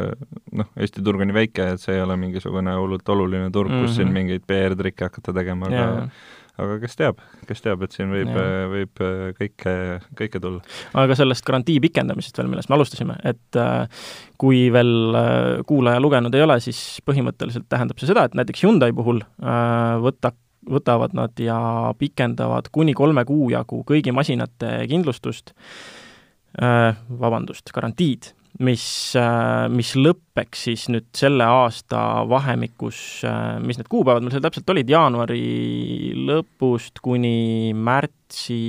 noh, 0.53 0.69
Eesti 0.77 1.03
turg 1.05 1.23
on 1.23 1.31
nii 1.31 1.39
väike, 1.41 1.73
et 1.75 1.83
see 1.83 1.97
ei 1.97 2.05
ole 2.05 2.19
mingisugune 2.21 2.77
hullult 2.77 3.09
oluline 3.15 3.51
turg 3.51 3.71
mm, 3.71 3.79
-hmm. 3.79 3.89
kus 3.89 3.99
siin 3.99 4.09
mhm. 4.09 4.19
mingeid 4.21 4.47
PR-trikke 4.47 5.11
hakata 5.11 5.37
tegema, 5.41 5.73
aga 5.73 5.83
yeah 5.83 6.39
aga 6.61 6.77
kes 6.83 6.97
teab, 6.99 7.21
kes 7.49 7.65
teab, 7.65 7.83
et 7.87 7.95
siin 7.97 8.11
võib, 8.13 8.31
võib 8.73 9.03
äh, 9.05 9.23
kõike, 9.39 9.75
kõike 10.19 10.41
tulla. 10.43 10.61
aga 11.01 11.17
sellest 11.17 11.45
garantii 11.47 11.79
pikendamisest 11.85 12.39
veel, 12.39 12.51
millest 12.53 12.69
me 12.69 12.77
alustasime, 12.77 13.17
et 13.29 13.59
äh, 13.61 14.05
kui 14.41 14.67
veel 14.75 15.17
äh, 15.17 15.63
kuulaja 15.69 16.03
lugenud 16.03 16.35
ei 16.37 16.45
ole, 16.45 16.59
siis 16.65 17.01
põhimõtteliselt 17.09 17.69
tähendab 17.73 18.01
see 18.01 18.11
seda, 18.11 18.27
et 18.29 18.37
näiteks 18.39 18.67
Hyundai 18.67 18.93
puhul 18.97 19.23
võta, 20.05 20.35
võtavad 20.69 21.17
nad 21.17 21.41
ja 21.43 21.57
pikendavad 21.99 22.69
kuni 22.75 22.95
kolme 22.95 23.25
kuu 23.29 23.49
jagu 23.55 23.81
kõigi 23.89 24.13
masinate 24.15 24.77
kindlustust, 24.91 25.55
vabandust, 26.53 27.73
garantiid 27.75 28.35
mis, 28.65 28.87
äh, 29.19 29.69
mis 29.73 29.93
lõpeks 29.99 30.67
siis 30.69 30.89
nüüd 30.93 31.09
selle 31.17 31.47
aasta 31.49 32.23
vahemikus, 32.31 32.99
äh, 33.29 33.59
mis 33.65 33.81
need 33.81 33.91
kuupäevad 33.93 34.25
meil 34.25 34.35
seal 34.35 34.45
täpselt 34.45 34.73
olid, 34.75 34.91
jaanuari 34.93 35.43
lõpust 36.29 37.03
kuni 37.05 37.73
märtsi 37.77 38.61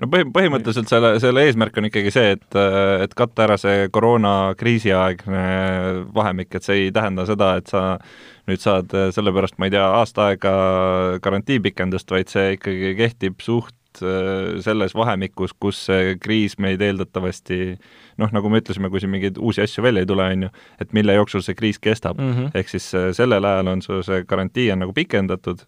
no 0.00 0.10
põhi, 0.12 0.26
põhimõtteliselt 0.32 0.90
selle, 0.90 1.14
selle 1.22 1.46
eesmärk 1.48 1.78
on 1.80 1.88
ikkagi 1.90 2.12
see, 2.14 2.34
et, 2.36 2.48
et 3.06 3.16
katta 3.18 3.46
ära 3.46 3.56
see 3.60 3.86
koroonakriisi 3.94 4.92
aegne 4.96 5.46
vahemik, 6.16 6.52
et 6.54 6.66
see 6.66 6.86
ei 6.86 6.92
tähenda 6.94 7.26
seda, 7.28 7.54
et 7.60 7.72
sa 7.72 7.86
nüüd 8.46 8.62
saad 8.62 8.92
sellepärast, 9.14 9.56
ma 9.58 9.70
ei 9.70 9.74
tea, 9.74 9.86
aasta 10.00 10.30
aega 10.30 10.52
garantiipikendust, 11.24 12.12
vaid 12.12 12.30
see 12.30 12.54
ikkagi 12.58 12.94
kehtib 13.00 13.42
suht 13.44 13.74
selles 14.64 14.94
vahemikus, 14.94 15.54
kus 15.60 15.84
see 15.88 16.16
kriis 16.20 16.58
meid 16.62 16.82
eeldatavasti 16.82 17.60
noh, 18.20 18.32
nagu 18.32 18.50
me 18.50 18.60
ütlesime, 18.62 18.90
kui 18.90 19.02
siin 19.02 19.12
mingeid 19.12 19.38
uusi 19.38 19.62
asju 19.64 19.84
välja 19.84 20.04
ei 20.04 20.08
tule, 20.08 20.26
on 20.32 20.46
ju, 20.46 20.50
et 20.80 20.92
mille 20.96 21.16
jooksul 21.18 21.44
see 21.44 21.56
kriis 21.58 21.78
kestab 21.82 22.20
mm. 22.20 22.32
-hmm. 22.32 22.50
ehk 22.54 22.72
siis 22.72 22.88
äh, 22.94 23.10
sellel 23.16 23.44
ajal 23.44 23.72
on 23.74 23.82
su 23.82 24.02
see 24.02 24.24
garantii 24.24 24.70
on 24.72 24.84
nagu 24.84 24.92
pikendatud, 24.92 25.66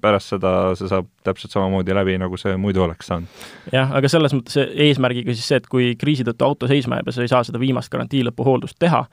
pärast 0.00 0.34
seda 0.34 0.74
see 0.78 0.88
saab 0.88 1.06
täpselt 1.28 1.54
samamoodi 1.54 1.94
läbi, 1.96 2.16
nagu 2.20 2.38
see 2.40 2.56
muidu 2.60 2.82
oleks 2.84 3.10
saanud. 3.10 3.42
jah, 3.72 3.92
aga 3.98 4.10
selles 4.10 4.34
mõttes 4.36 4.58
eesmärgiga 4.88 5.34
siis 5.34 5.50
see, 5.52 5.60
et 5.62 5.68
kui 5.70 5.90
kriisi 6.00 6.26
tõttu 6.28 6.46
auto 6.46 6.70
seisma 6.70 7.00
jääb 7.00 7.10
ja 7.10 7.16
sa 7.16 7.26
ei 7.26 7.32
saa 7.32 7.42
seda 7.46 7.60
viimast 7.62 7.92
garantii 7.92 8.24
lõpuhooldust 8.30 8.78
teha, 8.82 9.04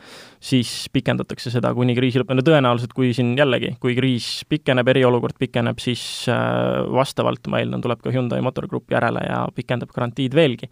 siis 0.44 0.74
pikendatakse 0.94 1.54
seda 1.54 1.74
kuni 1.78 1.98
kriisi 1.98 2.22
lõpuni, 2.22 2.42
no 2.42 2.48
tõenäoliselt 2.48 2.96
kui 2.96 3.12
siin 3.18 3.36
jällegi, 3.40 3.76
kui 3.84 3.98
kriis 3.98 4.30
pikeneb, 4.50 4.90
eriolukord 4.96 5.38
pikeneb, 5.40 5.82
siis 5.84 6.06
äh, 6.32 6.82
vastavalt, 6.96 7.48
ma 7.52 7.62
eeldan, 7.62 7.84
tuleb 7.86 8.02
ka 8.04 8.14
Hyundai 8.16 8.42
Motor 8.46 8.70
Group 8.72 8.92
järele 8.96 9.28
ja 9.28 9.46
pikendab 9.56 9.94
garantiid 9.96 10.36
veelgi 10.38 10.72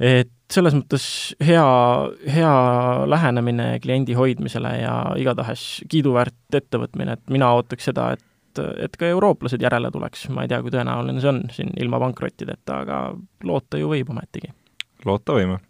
et 0.00 0.30
selles 0.50 0.74
mõttes 0.76 1.04
hea, 1.44 1.64
hea 2.34 2.54
lähenemine 3.10 3.68
kliendi 3.82 4.16
hoidmisele 4.18 4.72
ja 4.80 4.94
igatahes 5.20 5.84
kiiduväärt 5.90 6.58
ettevõtmine, 6.58 7.16
et 7.16 7.32
mina 7.32 7.52
ootaks 7.54 7.90
seda, 7.90 8.12
et, 8.16 8.24
et 8.58 8.96
ka 9.00 9.08
eurooplased 9.10 9.62
järele 9.62 9.90
tuleks, 9.94 10.28
ma 10.34 10.44
ei 10.44 10.50
tea, 10.52 10.62
kui 10.64 10.72
tõenäoline 10.74 11.22
see 11.22 11.30
on 11.32 11.44
siin 11.54 11.70
ilma 11.80 12.00
pankrottideta, 12.02 12.80
aga 12.84 12.98
loota 13.44 13.80
ju 13.80 13.92
võib 13.92 14.10
ometigi. 14.14 14.52
loota 15.04 15.38
võime. 15.38 15.60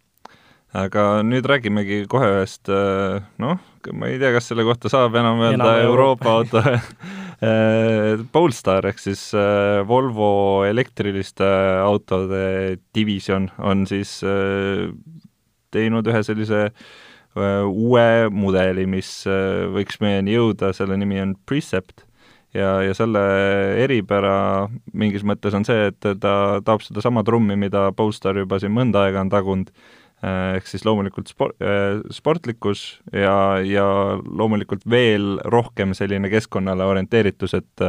aga 0.75 1.23
nüüd 1.27 1.47
räägimegi 1.47 2.05
kohe 2.11 2.31
ühest 2.39 2.71
noh, 3.39 3.61
ma 3.93 4.11
ei 4.11 4.19
tea, 4.23 4.33
kas 4.35 4.51
selle 4.51 4.67
kohta 4.67 4.93
saab 4.93 5.15
enam 5.21 5.43
öelda 5.47 5.77
Euroopa 5.85 6.39
auto 6.39 6.65
Äh, 7.45 8.21
Polestar 8.33 8.87
ehk 8.89 9.01
siis 9.03 9.27
äh, 9.35 9.83
Volvo 9.89 10.65
elektriliste 10.69 11.47
autode 11.83 12.79
divisjon 12.95 13.51
on 13.59 13.87
siis 13.91 14.21
äh, 14.27 14.91
teinud 15.75 16.07
ühe 16.07 16.23
sellise 16.27 16.69
uue 17.35 18.29
mudeli, 18.31 18.85
mis 18.87 19.09
võiks 19.75 19.97
meieni 19.99 20.37
jõuda, 20.37 20.69
selle 20.71 20.95
nimi 20.95 21.19
on 21.19 21.33
Precept 21.51 22.05
ja, 22.55 22.71
ja 22.87 22.95
selle 22.95 23.25
eripära 23.83 24.69
mingis 24.93 25.27
mõttes 25.27 25.55
on 25.55 25.67
see, 25.67 25.91
et 25.91 26.01
ta 26.01 26.15
tahab 26.65 26.87
sedasama 26.87 27.25
trummi, 27.27 27.59
mida 27.61 27.91
Polestar 27.97 28.39
juba 28.39 28.61
siin 28.63 28.75
mõnda 28.77 29.07
aega 29.07 29.25
on 29.25 29.33
tagunud 29.33 29.75
Äh, 30.25 30.57
ehk 30.57 30.69
siis 30.71 30.85
loomulikult 30.87 31.29
sport, 31.29 31.57
äh, 31.61 31.99
sportlikkus 32.15 32.85
ja, 33.13 33.59
ja 33.67 33.85
loomulikult 34.25 34.87
veel 34.89 35.35
rohkem 35.53 35.93
selline 35.97 36.31
keskkonnale 36.33 36.87
orienteeritus, 36.87 37.57
et 37.59 37.85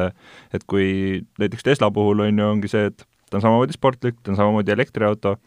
et 0.55 0.65
kui 0.67 1.21
näiteks 1.39 1.63
Tesla 1.63 1.91
puhul 1.95 2.25
on 2.25 2.41
ju, 2.41 2.47
ongi 2.57 2.71
see, 2.71 2.89
et 2.89 3.05
ta 3.29 3.37
on 3.37 3.45
samamoodi 3.45 3.77
sportlik, 3.77 4.17
ta 4.23 4.33
on 4.33 4.39
samamoodi 4.41 4.73
elektriauto, 4.73 5.37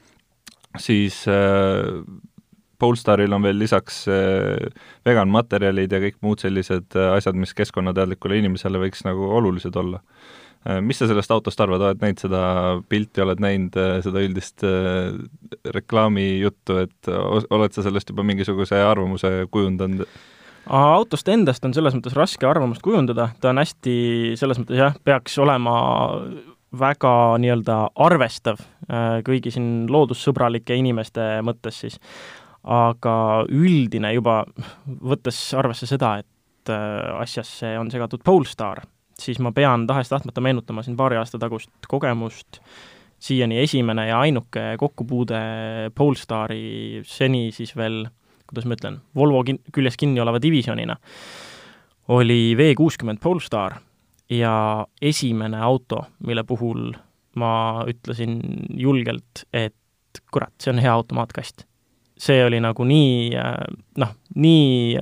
siis 0.81 1.21
äh, 1.29 1.91
Polestaril 2.79 3.33
on 3.35 3.43
veel 3.43 3.59
lisaks 3.59 4.05
äh, 4.13 4.69
veganmaterjalid 5.07 5.93
ja 5.93 6.03
kõik 6.03 6.21
muud 6.23 6.43
sellised 6.43 6.95
äh, 6.97 7.15
asjad, 7.17 7.39
mis 7.39 7.55
keskkonnateadlikule 7.59 8.39
inimesele 8.39 8.81
võiks 8.83 9.03
nagu 9.07 9.33
olulised 9.41 9.77
olla 9.77 10.03
Äh, 10.67 10.81
mis 10.83 10.99
sa 10.99 11.07
sellest 11.07 11.31
autost 11.31 11.61
arvad, 11.63 11.83
oled 11.85 12.01
näinud 12.03 12.23
seda 12.23 12.41
pilti, 12.91 13.23
oled 13.23 13.39
näinud 13.43 13.77
seda 14.05 14.23
üldist 14.25 14.65
reklaamijuttu, 15.77 16.81
et 16.83 17.11
oled 17.55 17.77
sa 17.77 17.85
sellest 17.87 18.11
juba 18.11 18.27
mingisuguse 18.27 18.81
arvamuse 18.83 19.47
kujundanud? 19.55 20.09
autost 20.69 21.29
endast 21.33 21.65
on 21.65 21.73
selles 21.73 21.95
mõttes 21.97 22.13
raske 22.13 22.45
arvamust 22.45 22.83
kujundada, 22.85 23.31
ta 23.41 23.55
on 23.55 23.63
hästi, 23.63 23.95
selles 24.37 24.59
mõttes 24.61 24.77
jah, 24.77 24.99
peaks 25.01 25.39
olema 25.41 25.79
väga 26.77 27.13
nii-öelda 27.41 27.79
arvestav 28.05 28.61
kõigi 29.25 29.55
siin 29.55 29.87
loodussõbralike 29.89 30.77
inimeste 30.77 31.39
mõttes 31.47 31.81
siis. 31.87 31.97
Aga 32.69 33.15
üldine 33.49 34.13
juba, 34.13 34.43
võttes 34.87 35.39
arvesse 35.57 35.89
seda, 35.89 36.19
et 36.21 36.69
asjasse 36.69 37.71
on 37.81 37.89
segatud 37.91 38.21
Polestar 38.25 38.83
siis 39.23 39.39
ma 39.43 39.53
pean 39.53 39.87
tahes-tahtmata 39.87 40.41
meenutama 40.41 40.83
siin 40.83 40.97
paari 40.97 41.19
aasta 41.19 41.39
tagust 41.39 41.71
kogemust, 41.89 42.61
siiani 43.19 43.59
esimene 43.63 44.09
ja 44.09 44.21
ainuke 44.21 44.77
kokkupuude 44.79 45.41
Polestari 45.95 47.03
seni 47.07 47.49
siis 47.55 47.75
veel, 47.77 48.05
kuidas 48.47 48.69
ma 48.69 48.79
ütlen, 48.79 49.01
Volvo 49.17 49.43
kin-, 49.47 49.61
küljes 49.75 49.99
kinni 49.99 50.23
oleva 50.23 50.41
divisjonina, 50.43 50.97
oli 52.15 52.55
V 52.59 52.73
kuuskümmend 52.79 53.21
Polestar 53.23 53.81
ja 54.31 54.87
esimene 55.03 55.61
auto, 55.61 56.05
mille 56.27 56.45
puhul 56.45 56.93
ma 57.39 57.53
ütlesin 57.89 58.39
julgelt, 58.79 59.45
et 59.53 59.75
kurat, 60.33 60.55
see 60.63 60.73
on 60.73 60.81
hea 60.83 60.93
automaatkast. 60.93 61.67
See 62.19 62.45
oli 62.45 62.61
nagu 62.61 62.85
nii 62.85 63.33
noh, 64.03 64.15
nii 64.35 64.99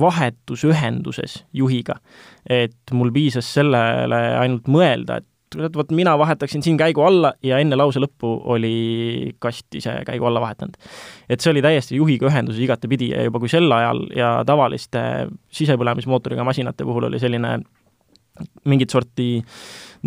vahetus 0.00 0.64
ühenduses 0.66 1.44
juhiga. 1.54 2.00
et 2.50 2.92
mul 2.92 3.10
piisas 3.12 3.48
sellele 3.54 4.20
ainult 4.38 4.68
mõelda, 4.70 5.20
et 5.22 5.76
vot 5.76 5.90
mina 5.94 6.16
vahetaksin 6.18 6.62
siin 6.62 6.76
käigu 6.78 7.02
alla 7.02 7.32
ja 7.42 7.58
enne 7.62 7.76
lause 7.78 8.00
lõppu 8.02 8.32
oli 8.54 9.34
kast 9.38 9.74
ise 9.74 9.94
käigu 10.06 10.26
alla 10.26 10.40
vahetanud. 10.40 10.76
et 11.28 11.40
see 11.40 11.50
oli 11.50 11.62
täiesti 11.62 11.96
juhiga 11.96 12.28
ühenduses 12.30 12.62
igatepidi 12.62 13.10
ja 13.14 13.24
juba 13.26 13.40
kui 13.42 13.48
sel 13.48 13.72
ajal 13.72 14.06
ja 14.16 14.30
tavaliste 14.46 15.00
sisepõlemismootoriga 15.50 16.44
masinate 16.44 16.84
puhul 16.84 17.10
oli 17.10 17.22
selline 17.22 17.58
mingit 18.64 18.90
sorti 18.90 19.42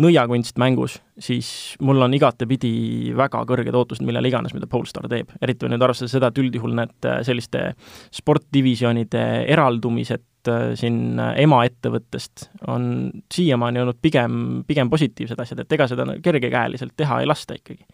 nõiakunst 0.00 0.58
mängus, 0.60 0.98
siis 1.20 1.50
mul 1.84 2.00
on 2.04 2.14
igatepidi 2.16 3.12
väga 3.16 3.42
kõrged 3.48 3.76
ootused 3.76 4.06
millele 4.06 4.30
iganes, 4.30 4.54
mida 4.56 4.68
Polestar 4.70 5.08
teeb. 5.10 5.32
eriti 5.42 5.68
nüüd 5.68 5.84
arvestades 5.84 6.14
seda, 6.16 6.30
et 6.30 6.40
üldjuhul 6.40 6.74
need 6.78 7.08
äh, 7.08 7.20
selliste 7.26 7.74
sportdivisjonide 8.16 9.24
eraldumised 9.52 10.50
äh, 10.50 10.72
siin 10.80 11.20
äh, 11.20 11.34
emaettevõttest 11.44 12.48
on 12.72 13.10
siiamaani 13.32 13.84
olnud 13.84 14.00
pigem, 14.02 14.64
pigem 14.68 14.90
positiivsed 14.92 15.44
asjad, 15.44 15.64
et 15.64 15.78
ega 15.78 15.88
seda 15.90 16.08
kergekäeliselt 16.22 16.96
teha 16.96 17.20
ei 17.20 17.30
lasta 17.30 17.58
ikkagi 17.58 17.84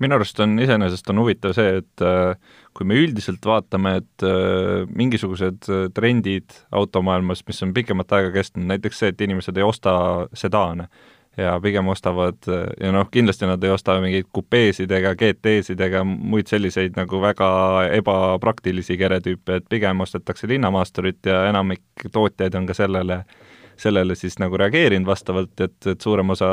minu 0.00 0.16
arust 0.16 0.40
on 0.40 0.58
iseenesest 0.62 1.10
on 1.12 1.20
huvitav 1.22 1.54
see, 1.56 1.80
et 1.82 2.04
kui 2.76 2.86
me 2.86 2.98
üldiselt 3.02 3.44
vaatame, 3.46 3.96
et 4.00 4.24
äh, 4.26 4.88
mingisugused 4.96 5.68
äh, 5.68 5.86
trendid 5.94 6.54
automaailmas, 6.72 7.42
mis 7.46 7.62
on 7.66 7.74
pikemat 7.76 8.12
aega 8.16 8.34
kestnud, 8.38 8.68
näiteks 8.70 9.02
see, 9.02 9.10
et 9.12 9.24
inimesed 9.26 9.58
ei 9.58 9.66
osta 9.66 9.94
sedaane 10.36 10.88
ja 11.38 11.54
pigem 11.62 11.86
ostavad 11.88 12.46
ja 12.50 12.90
noh, 12.92 13.06
kindlasti 13.10 13.46
nad 13.46 13.62
ei 13.64 13.70
osta 13.70 13.94
mingeid 14.02 14.26
kupeesid 14.34 14.90
ega 14.92 15.12
GT-sid 15.18 15.80
ega 15.86 16.02
muid 16.04 16.50
selliseid 16.50 16.98
nagu 16.98 17.20
väga 17.22 17.50
ebapraktilisi 18.00 18.98
keretüüpe, 18.98 19.60
et 19.60 19.68
pigem 19.70 20.02
ostetakse 20.02 20.50
linnamaasturit 20.50 21.30
ja 21.30 21.44
enamik 21.48 22.08
tootjaid 22.12 22.58
on 22.58 22.66
ka 22.66 22.74
sellele, 22.76 23.22
sellele 23.78 24.18
siis 24.18 24.40
nagu 24.42 24.58
reageerinud 24.58 25.06
vastavalt, 25.06 25.54
et, 25.60 25.78
et 25.86 26.02
suurem 26.02 26.34
osa 26.34 26.50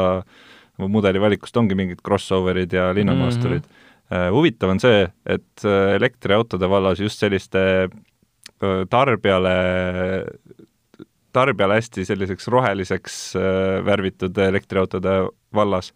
mudeli 0.77 1.21
valikust 1.21 1.57
ongi 1.57 1.75
mingid 1.75 2.01
crossover'id 2.05 2.73
ja 2.73 2.93
linnamaasturid 2.93 3.63
mm. 3.65 3.73
-hmm 3.73 3.85
huvitav 4.07 4.69
on 4.71 4.79
see, 4.79 5.01
et 5.27 5.65
äh, 5.65 5.95
elektriautode 5.97 6.69
vallas 6.69 6.99
just 6.99 7.19
selliste 7.19 7.59
äh, 7.59 8.85
tarbijale, 8.89 9.55
tarbijale 11.35 11.81
hästi 11.81 12.05
selliseks 12.07 12.47
roheliseks 12.47 13.17
värvitud 13.85 14.37
elektriautode 14.37 15.17
vallas 15.53 15.91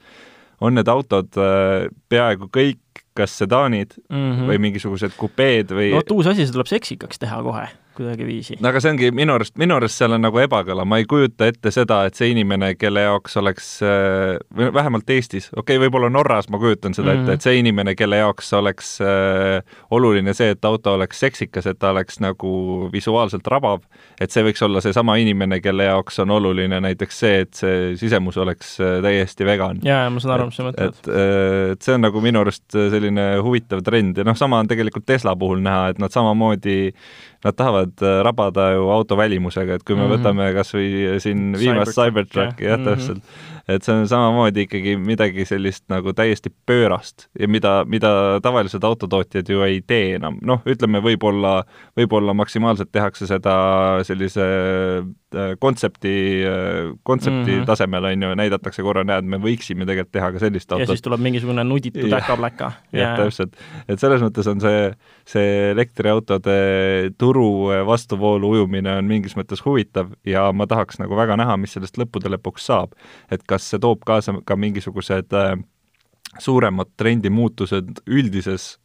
on 0.59 0.75
need 0.75 0.91
autod 0.91 1.31
peaaegu 2.09 2.49
kõik 2.51 3.05
kas 3.17 3.37
sedaanid 3.37 3.95
mm 4.09 4.17
-hmm. 4.17 4.51
või 4.51 4.59
mingisugused 4.67 5.15
kupeed 5.17 5.71
või 5.71 5.91
no 5.91 6.01
vot, 6.03 6.11
uus 6.11 6.27
asi, 6.27 6.45
see 6.45 6.53
tuleb 6.53 6.67
seksikaks 6.67 7.19
teha 7.19 7.41
kohe 7.43 7.65
kuidagiviisi. 7.95 8.57
no 8.61 8.71
aga 8.71 8.81
see 8.83 8.91
ongi 8.93 9.11
minu 9.15 9.35
arust, 9.35 9.55
minu 9.61 9.75
arust 9.77 9.99
seal 9.99 10.15
on 10.15 10.23
nagu 10.25 10.41
ebakõla, 10.41 10.85
ma 10.87 10.99
ei 11.01 11.07
kujuta 11.09 11.47
ette 11.51 11.71
seda, 11.73 12.03
et 12.07 12.17
see 12.17 12.31
inimene, 12.33 12.73
kelle 12.79 13.05
jaoks 13.05 13.37
oleks, 13.41 13.71
äh, 13.85 14.37
või 14.57 14.71
vähemalt 14.73 15.09
Eestis, 15.09 15.49
okei 15.51 15.77
okay,, 15.77 15.81
võib-olla 15.85 16.11
Norras 16.11 16.49
ma 16.51 16.59
kujutan 16.61 16.95
seda 16.97 17.13
mm 17.13 17.21
ette, 17.21 17.33
et 17.35 17.45
see 17.45 17.59
inimene, 17.59 17.95
kelle 17.99 18.21
jaoks 18.21 18.51
oleks 18.57 18.93
äh, 19.03 19.61
oluline 19.91 20.33
see, 20.37 20.53
et 20.55 20.65
auto 20.65 20.95
oleks 20.97 21.19
seksikas, 21.21 21.67
et 21.67 21.79
ta 21.79 21.91
oleks 21.91 22.21
nagu 22.23 22.51
visuaalselt 22.93 23.47
rabav, 23.51 23.83
et 24.21 24.31
see 24.31 24.45
võiks 24.45 24.63
olla 24.65 24.81
seesama 24.83 25.17
inimene, 25.21 25.59
kelle 25.63 25.89
jaoks 25.89 26.21
on 26.23 26.31
oluline 26.37 26.81
näiteks 26.83 27.21
see, 27.23 27.41
et 27.45 27.53
see 27.57 27.95
sisemus 27.99 28.39
oleks 28.41 28.73
äh, 28.81 28.99
täiesti 29.03 29.47
vegan. 29.47 29.81
jaa, 29.85 30.07
ma 30.09 30.23
saan 30.23 30.37
aru, 30.37 30.49
mis 30.51 30.59
sa 30.61 30.67
mõtled. 30.67 30.95
et, 30.95 31.11
äh, 31.11 31.73
et 31.75 31.85
see 31.85 31.97
on 31.97 32.05
nagu 32.07 32.23
minu 32.23 32.43
arust 32.45 32.65
selline 32.71 33.27
huvitav 33.43 33.83
trend 33.85 34.21
ja 34.21 34.27
noh, 34.27 34.37
sama 34.37 34.61
on 34.61 34.71
tegelikult 34.71 35.05
Tesla 35.09 35.35
puhul 35.35 35.61
näha, 35.63 35.91
et 35.91 36.01
nad 36.01 36.13
samamoodi, 36.13 36.91
nad 37.43 37.57
tahavad 37.57 37.93
äh, 38.01 38.19
rabada 38.27 38.71
ju 38.75 38.89
auto 38.93 39.17
välimusega, 39.17 39.79
et 39.79 39.83
kui 39.83 39.95
me 39.95 40.03
mm 40.03 40.09
-hmm. 40.09 40.19
võtame 40.19 40.53
kas 40.53 40.73
või 40.75 41.19
siin 41.19 41.53
viimast 41.57 41.97
Cybertrucki, 41.97 42.69
jah, 42.69 42.79
täpselt. 42.79 43.17
mm, 43.17 43.21
-hmm 43.21 43.60
et 43.67 43.85
see 43.85 43.93
on 43.93 44.07
samamoodi 44.09 44.65
ikkagi 44.65 44.95
midagi 44.99 45.45
sellist 45.45 45.85
nagu 45.91 46.13
täiesti 46.17 46.51
pöörast 46.67 47.27
ja 47.39 47.47
mida, 47.51 47.81
mida 47.89 48.39
tavalised 48.43 48.83
autotootjad 48.83 49.49
ju 49.49 49.63
ei 49.65 49.81
tee 49.85 50.15
enam. 50.17 50.39
noh, 50.45 50.61
ütleme 50.65 51.01
võib-olla, 51.03 51.61
võib-olla 51.97 52.33
maksimaalselt 52.37 52.91
tehakse 52.91 53.27
seda 53.29 53.55
sellise 54.07 54.45
äh, 54.45 55.53
kontsepti, 55.59 56.15
äh, 56.47 56.91
kontsepti 57.03 57.51
mm 57.51 57.59
-hmm. 57.59 57.65
tasemel, 57.69 58.09
on 58.11 58.23
ju, 58.23 58.33
näidatakse 58.35 58.83
korra, 58.83 59.03
näed, 59.03 59.25
me 59.25 59.37
võiksime 59.37 59.85
tegelikult 59.85 60.11
teha 60.11 60.31
ka 60.31 60.39
sellist 60.39 60.71
autot. 60.71 60.87
ja 60.87 60.95
siis 60.95 61.01
tuleb 61.01 61.21
mingisugune 61.21 61.63
nuditu 61.63 62.09
täkapläka. 62.09 62.71
jah, 62.93 63.17
täpselt. 63.17 63.55
et 63.87 63.99
selles 63.99 64.21
mõttes 64.21 64.49
on 64.49 64.61
see, 64.61 64.91
see 65.25 65.71
elektriautode 65.71 67.11
turu 67.17 67.69
vastuvoolu 67.85 68.49
ujumine 68.49 68.97
on 68.97 69.05
mingis 69.05 69.37
mõttes 69.37 69.65
huvitav 69.65 70.11
ja 70.25 70.51
ma 70.51 70.67
tahaks 70.67 70.99
nagu 70.99 71.15
väga 71.15 71.37
näha, 71.37 71.57
mis 71.57 71.73
sellest 71.73 71.97
lõppude 71.97 72.31
lõpuks 72.31 72.65
saab. 72.65 72.91
et 73.31 73.43
kas 73.51 73.67
see 73.71 73.81
toob 73.81 74.05
kaasa 74.07 74.37
ka 74.47 74.57
mingisugused 74.59 75.35
äh, 75.37 75.55
suuremad 76.39 76.93
trendimuutused 76.97 78.01
üldises, 78.07 78.77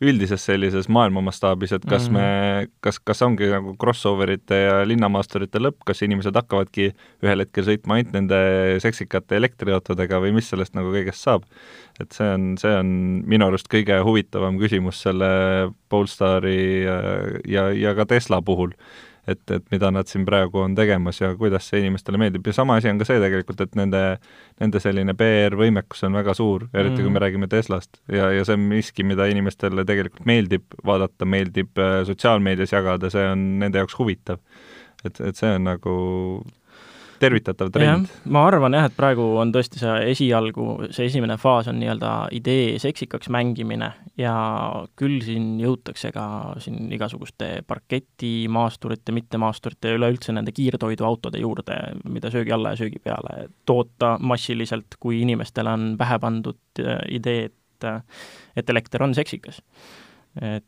üldises 0.00 0.42
sellises 0.48 0.88
maailma 0.88 1.20
mastaabis, 1.22 1.74
et 1.76 1.84
kas 1.84 2.08
mm 2.08 2.16
-hmm. 2.16 2.62
me, 2.62 2.68
kas, 2.80 2.98
kas 2.98 3.22
ongi 3.22 3.50
nagu 3.52 3.74
crossoverite 3.80 4.56
ja 4.56 4.78
linnamaasturite 4.88 5.60
lõpp, 5.60 5.84
kas 5.86 6.02
inimesed 6.02 6.34
hakkavadki 6.34 6.90
ühel 7.22 7.44
hetkel 7.44 7.68
sõitma 7.68 7.98
ainult 7.98 8.16
nende 8.16 8.40
seksikate 8.80 9.36
elektriautodega 9.36 10.20
või 10.24 10.32
mis 10.32 10.48
sellest 10.50 10.74
nagu 10.74 10.90
kõigest 10.94 11.28
saab? 11.28 11.44
et 12.00 12.12
see 12.16 12.30
on, 12.34 12.56
see 12.58 12.72
on 12.72 12.88
minu 13.28 13.46
arust 13.46 13.68
kõige 13.68 14.00
huvitavam 14.00 14.56
küsimus 14.58 15.02
selle 15.02 15.28
Polestari 15.88 16.84
ja, 16.84 16.96
ja, 17.44 17.68
ja 17.76 17.94
ka 17.94 18.06
Tesla 18.06 18.40
puhul 18.42 18.72
et, 19.28 19.42
et 19.50 19.64
mida 19.72 19.90
nad 19.92 20.08
siin 20.08 20.24
praegu 20.28 20.62
on 20.62 20.74
tegemas 20.78 21.20
ja 21.20 21.32
kuidas 21.38 21.68
see 21.70 21.82
inimestele 21.82 22.20
meeldib 22.20 22.46
ja 22.46 22.54
sama 22.56 22.78
asi 22.80 22.90
on 22.90 23.00
ka 23.00 23.08
see 23.08 23.20
tegelikult, 23.22 23.60
et 23.64 23.76
nende, 23.78 24.02
nende 24.62 24.82
selline 24.82 25.14
PR-võimekus 25.18 26.04
on 26.08 26.16
väga 26.20 26.34
suur, 26.38 26.66
eriti 26.72 26.96
mm. 26.98 27.02
kui 27.02 27.10
me 27.10 27.16
mm. 27.16 27.22
räägime 27.26 27.50
Teslast 27.52 28.00
ja, 28.08 28.30
ja 28.34 28.46
see 28.46 28.56
on 28.58 28.68
miski, 28.72 29.06
mida 29.06 29.28
inimestele 29.30 29.84
tegelikult 29.88 30.28
meeldib 30.28 30.78
vaadata, 30.86 31.28
meeldib 31.28 31.80
äh, 31.80 32.00
sotsiaalmeedias 32.08 32.76
jagada, 32.76 33.12
see 33.12 33.26
on 33.32 33.46
nende 33.64 33.82
jaoks 33.82 33.98
huvitav. 33.98 34.40
et, 35.04 35.20
et 35.20 35.36
see 35.36 35.52
on 35.56 35.68
nagu 35.68 35.94
tervitatav 37.20 37.70
trend. 37.74 38.10
ma 38.32 38.44
arvan 38.48 38.74
jah, 38.76 38.88
et 38.88 38.96
praegu 38.96 39.24
on 39.40 39.52
tõesti 39.54 39.80
see 39.82 39.94
esialgu, 40.14 40.66
see 40.94 41.08
esimene 41.10 41.36
faas 41.40 41.68
on 41.70 41.78
nii-öelda 41.80 42.12
idee 42.36 42.78
seksikaks 42.82 43.30
mängimine 43.32 43.90
ja 44.20 44.34
küll 44.98 45.20
siin 45.24 45.52
jõutakse 45.60 46.12
ka 46.14 46.24
siin 46.64 46.90
igasuguste 46.96 47.52
parketimaasturite, 47.68 49.14
mittemaasturite 49.16 49.92
ja 49.92 50.00
üleüldse 50.00 50.34
nende 50.36 50.54
kiirtoiduautode 50.56 51.40
juurde, 51.42 51.78
mida 52.08 52.32
söögi 52.32 52.54
alla 52.56 52.74
ja 52.74 52.82
söögi 52.82 53.02
peale 53.04 53.48
toota 53.68 54.16
massiliselt, 54.20 54.98
kui 55.00 55.22
inimestele 55.24 55.72
on 55.76 55.88
pähe 56.00 56.20
pandud 56.22 56.84
äh, 56.84 57.00
idee, 57.20 57.48
et 57.50 57.56
et 57.80 58.70
elekter 58.70 59.00
on 59.00 59.14
seksikas. 59.16 59.62
et 60.36 60.64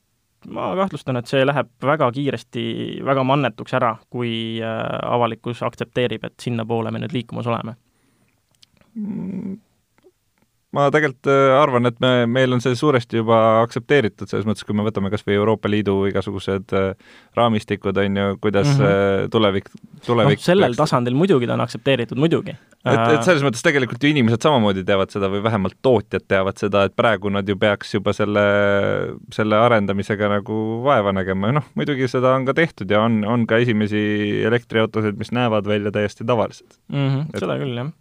ma 0.48 0.72
kahtlustan, 0.76 1.16
et 1.20 1.30
see 1.30 1.44
läheb 1.46 1.70
väga 1.82 2.10
kiiresti 2.12 2.64
väga 3.04 3.24
mannetuks 3.24 3.74
ära, 3.78 3.96
kui 4.10 4.32
äh, 4.62 4.86
avalikkus 5.08 5.62
aktsepteerib, 5.66 6.24
et 6.24 6.40
sinnapoole 6.40 6.90
me 6.90 7.02
nüüd 7.02 7.14
liikumas 7.14 7.50
oleme. 7.50 7.76
Mm 8.94 9.60
ma 10.72 10.86
tegelikult 10.92 11.28
äh, 11.28 11.52
arvan, 11.60 11.86
et 11.90 11.98
me, 12.00 12.10
meil 12.30 12.56
on 12.56 12.62
see 12.64 12.76
suuresti 12.78 13.20
juba 13.20 13.38
aktsepteeritud, 13.60 14.30
selles 14.30 14.46
mõttes, 14.48 14.64
kui 14.64 14.76
me 14.76 14.86
võtame 14.86 15.10
kas 15.12 15.24
või 15.26 15.36
Euroopa 15.36 15.68
Liidu 15.68 15.98
igasugused 16.08 16.72
äh, 16.78 17.12
raamistikud, 17.36 18.00
on 18.00 18.16
ju, 18.20 18.36
kuidas 18.40 18.70
mm 18.70 18.80
-hmm. 18.80 19.32
tulevik, 19.34 19.68
tulevik 20.06 20.40
no, 20.40 20.46
sellel 20.46 20.72
peaks... 20.72 20.80
tasandil 20.80 21.18
muidugi 21.18 21.48
ta 21.48 21.58
on 21.58 21.64
aktsepteeritud, 21.66 22.18
muidugi. 22.18 22.56
et, 22.56 23.04
et 23.12 23.22
selles 23.22 23.44
mõttes 23.44 23.62
tegelikult 23.62 24.02
ju 24.02 24.10
inimesed 24.14 24.42
samamoodi 24.42 24.84
teavad 24.88 25.12
seda 25.12 25.28
või 25.28 25.44
vähemalt 25.44 25.76
tootjad 25.82 26.24
teavad 26.28 26.56
seda, 26.56 26.86
et 26.88 26.96
praegu 26.96 27.28
nad 27.28 27.48
ju 27.48 27.56
peaks 27.56 27.94
juba 27.94 28.16
selle, 28.16 28.44
selle 29.30 29.60
arendamisega 29.60 30.28
nagu 30.38 30.82
vaeva 30.84 31.12
nägema 31.12 31.52
ja 31.52 31.60
noh, 31.60 31.72
muidugi 31.74 32.08
seda 32.08 32.32
on 32.32 32.48
ka 32.48 32.56
tehtud 32.56 32.90
ja 32.90 33.04
on, 33.04 33.24
on 33.28 33.46
ka 33.46 33.60
esimesi 33.60 34.42
elektriautosid, 34.48 35.20
mis 35.20 35.32
näevad 35.36 35.68
välja 35.68 35.92
täiesti 35.92 36.24
tavalised 36.24 36.80
mm. 36.88 37.08
-hmm, 37.08 37.28
et, 37.34 37.44
seda 37.44 37.60
küll, 37.60 37.76
jah 37.76 37.92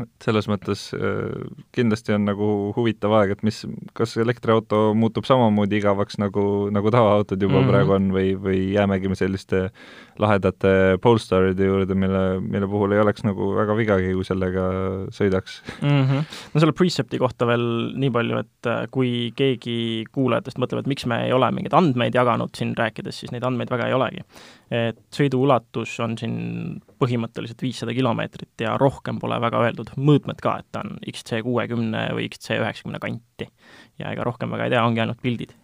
et 0.00 0.24
selles 0.24 0.46
mõttes 0.48 0.86
äh, 0.96 1.32
kindlasti 1.76 2.14
on 2.16 2.24
nagu 2.28 2.48
huvitav 2.76 3.12
aeg, 3.18 3.34
et 3.34 3.42
mis, 3.46 3.62
kas 3.96 4.14
elektriauto 4.20 4.92
muutub 4.96 5.26
samamoodi 5.28 5.80
igavaks, 5.80 6.18
nagu, 6.22 6.44
nagu 6.72 6.92
tavaautod 6.94 7.42
juba 7.42 7.58
mm 7.58 7.64
-hmm. 7.64 7.72
praegu 7.72 7.96
on 7.96 8.08
või, 8.14 8.32
või 8.40 8.60
jäämegi 8.72 9.10
me 9.12 9.18
selliste 9.18 9.70
lahedate 10.18 10.98
Polestaride 11.02 11.66
juurde, 11.66 11.94
mille, 11.94 12.40
mille 12.40 12.68
puhul 12.68 12.92
ei 12.92 13.02
oleks 13.02 13.24
nagu 13.24 13.52
väga 13.56 13.76
vigagi, 13.76 14.14
kui 14.14 14.24
sellega 14.24 14.64
sõidaks 15.10 15.60
mm. 15.82 16.04
-hmm. 16.04 16.24
no 16.54 16.60
selle 16.60 16.72
Precepti 16.72 17.18
kohta 17.18 17.46
veel 17.46 17.92
nii 17.96 18.10
palju, 18.10 18.38
et 18.38 18.70
äh, 18.70 18.86
kui 18.90 19.32
keegi 19.36 20.04
kuulajatest 20.12 20.58
mõtleb, 20.58 20.80
et 20.80 20.92
miks 20.94 21.06
me 21.06 21.24
ei 21.26 21.32
ole 21.32 21.50
mingeid 21.52 21.74
andmeid 21.74 22.14
jaganud 22.14 22.54
siin 22.56 22.74
rääkides, 22.76 23.20
siis 23.20 23.32
neid 23.32 23.44
andmeid 23.44 23.70
väga 23.70 23.86
ei 23.86 23.94
olegi. 23.94 24.24
et 24.72 24.96
sõidu 25.12 25.42
ulatus 25.44 26.00
on 26.00 26.16
siin 26.18 26.80
põhimõtteliselt 27.02 27.64
viissada 27.64 27.94
kilomeetrit 27.96 28.62
ja 28.64 28.76
rohkem 28.80 29.18
pole 29.22 29.40
väga 29.42 29.64
öeldud, 29.66 29.90
mõõtmed 29.98 30.38
ka, 30.42 30.60
et 30.62 30.70
ta 30.70 30.84
on 30.86 30.96
XC 31.10 31.42
kuuekümne 31.42 32.06
või 32.14 32.30
XC 32.30 32.62
üheksakümne 32.62 33.02
kanti. 33.02 33.50
ja 33.98 34.14
ega 34.14 34.24
rohkem 34.24 34.54
väga 34.54 34.70
ei 34.70 34.76
tea, 34.76 34.86
ongi 34.86 35.02
ainult 35.02 35.20
pildid 35.22 35.56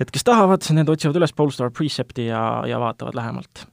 et 0.00 0.12
kes 0.12 0.26
tahavad, 0.26 0.64
need 0.74 0.90
otsivad 0.90 1.20
üles 1.20 1.34
Polestar 1.36 1.70
Precepti 1.74 2.28
ja, 2.30 2.62
ja 2.68 2.80
vaatavad 2.82 3.16
lähemalt. 3.18 3.66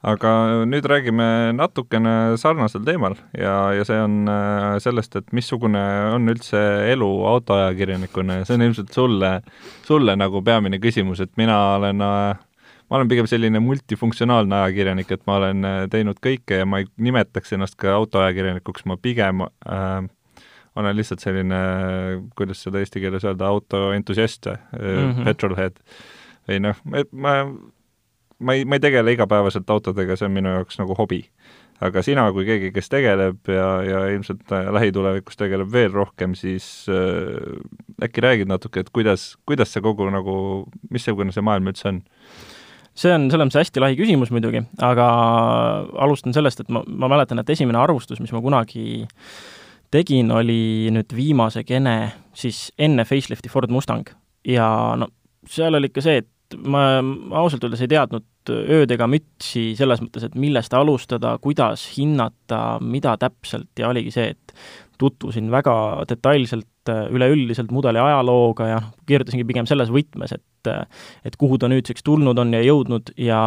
aga 0.00 0.30
nüüd 0.64 0.86
räägime 0.88 1.52
natukene 1.52 2.38
sarnasel 2.40 2.80
teemal 2.86 3.18
ja, 3.36 3.72
ja 3.76 3.84
see 3.84 3.98
on 4.00 4.30
äh, 4.32 4.78
sellest, 4.80 5.16
et 5.18 5.34
missugune 5.36 5.82
on 6.14 6.32
üldse 6.32 6.60
elu 6.88 7.08
autoajakirjanikuna 7.34 8.38
ja 8.38 8.46
see 8.48 8.56
on 8.56 8.64
ilmselt 8.64 8.96
sulle, 8.96 9.32
sulle 9.84 10.16
nagu 10.16 10.40
peamine 10.42 10.80
küsimus, 10.80 11.20
et 11.20 11.34
mina 11.40 11.58
olen 11.76 12.00
äh, 12.06 12.40
ma 12.90 12.98
olen 12.98 13.10
pigem 13.10 13.28
selline 13.30 13.60
multifunktsionaalne 13.62 14.56
ajakirjanik, 14.64 15.12
et 15.14 15.26
ma 15.30 15.38
olen 15.38 15.66
äh, 15.66 15.82
teinud 15.90 16.18
kõike 16.22 16.62
ja 16.62 16.66
ma 16.66 16.82
ei 16.82 16.88
nimetaks 16.98 17.54
ennast 17.54 17.78
ka 17.80 17.94
autoajakirjanikuks, 18.00 18.86
ma 18.90 18.98
pigem 19.00 19.44
äh, 19.46 20.08
olen 20.78 20.96
lihtsalt 20.96 21.22
selline, 21.22 21.60
kuidas 22.38 22.62
seda 22.64 22.82
eesti 22.82 23.02
keeles 23.02 23.24
öelda, 23.26 23.48
autoentusiast 23.50 24.46
mm, 24.46 24.80
-hmm. 24.80 25.24
petrolhead. 25.24 25.80
või 26.48 26.60
noh, 26.64 26.76
ma, 27.12 27.34
ma 28.38 28.54
ei, 28.56 28.64
ma 28.64 28.78
ei 28.78 28.82
tegele 28.82 29.12
igapäevaselt 29.12 29.70
autodega, 29.70 30.16
see 30.16 30.26
on 30.26 30.34
minu 30.34 30.54
jaoks 30.54 30.78
nagu 30.80 30.94
hobi. 30.98 31.24
aga 31.80 32.02
sina 32.02 32.26
kui 32.32 32.44
keegi, 32.44 32.72
kes 32.76 32.88
tegeleb 32.92 33.48
ja, 33.48 33.68
ja 33.82 34.00
ilmselt 34.12 34.50
lähitulevikus 34.50 35.36
tegeleb 35.36 35.72
veel 35.72 35.92
rohkem, 35.92 36.34
siis 36.34 36.86
äh, 36.88 38.04
äkki 38.04 38.20
räägid 38.20 38.48
natuke, 38.48 38.80
et 38.80 38.90
kuidas, 38.90 39.36
kuidas 39.46 39.72
see 39.72 39.82
kogu 39.82 40.10
nagu, 40.10 40.34
missugune 40.90 41.32
see 41.32 41.42
maailm 41.42 41.72
üldse 41.72 41.88
on? 41.88 42.02
See 43.00 43.12
on 43.14 43.28
selles 43.32 43.48
mõttes 43.48 43.62
hästi 43.62 43.82
lai 43.82 43.94
küsimus 43.98 44.32
muidugi, 44.34 44.62
aga 44.84 45.06
alustan 46.04 46.36
sellest, 46.36 46.64
et 46.64 46.72
ma, 46.72 46.82
ma 46.84 47.08
mäletan, 47.12 47.40
et 47.40 47.52
esimene 47.54 47.80
arvustus, 47.80 48.20
mis 48.20 48.32
ma 48.34 48.42
kunagi 48.44 49.04
tegin, 49.90 50.30
oli 50.34 50.90
nüüd 50.94 51.14
viimase 51.16 51.64
gene 51.66 51.96
siis 52.36 52.68
enne 52.78 53.06
facelifti 53.08 53.50
Ford 53.50 53.72
Mustang. 53.72 54.06
Ja 54.46 54.68
no 54.98 55.10
seal 55.48 55.74
oli 55.76 55.90
ikka 55.90 56.04
see, 56.04 56.20
et 56.22 56.58
ma 56.66 57.00
ausalt 57.40 57.64
öeldes 57.64 57.82
ei 57.84 57.90
teadnud 57.90 58.26
ööd 58.50 58.90
ega 58.90 59.06
mütsi 59.10 59.70
selles 59.78 60.00
mõttes, 60.02 60.24
et 60.26 60.36
millest 60.38 60.74
alustada, 60.74 61.36
kuidas 61.42 61.84
hinnata, 61.96 62.78
mida 62.82 63.16
täpselt 63.20 63.70
ja 63.78 63.90
oligi 63.90 64.14
see, 64.14 64.32
et 64.34 64.54
tutvusin 65.00 65.50
väga 65.52 65.74
detailselt 66.08 66.92
üleüldiselt 67.10 67.72
mudeli 67.72 68.00
ajalooga 68.02 68.68
ja 68.68 68.78
kirjutasingi 69.08 69.46
pigem 69.48 69.68
selles 69.68 69.92
võtmes, 69.94 70.36
et 70.36 70.46
et 71.24 71.36
kuhu 71.40 71.56
ta 71.56 71.70
nüüdseks 71.72 72.04
tulnud 72.04 72.36
on 72.38 72.52
ja 72.52 72.60
jõudnud 72.60 73.14
ja 73.16 73.40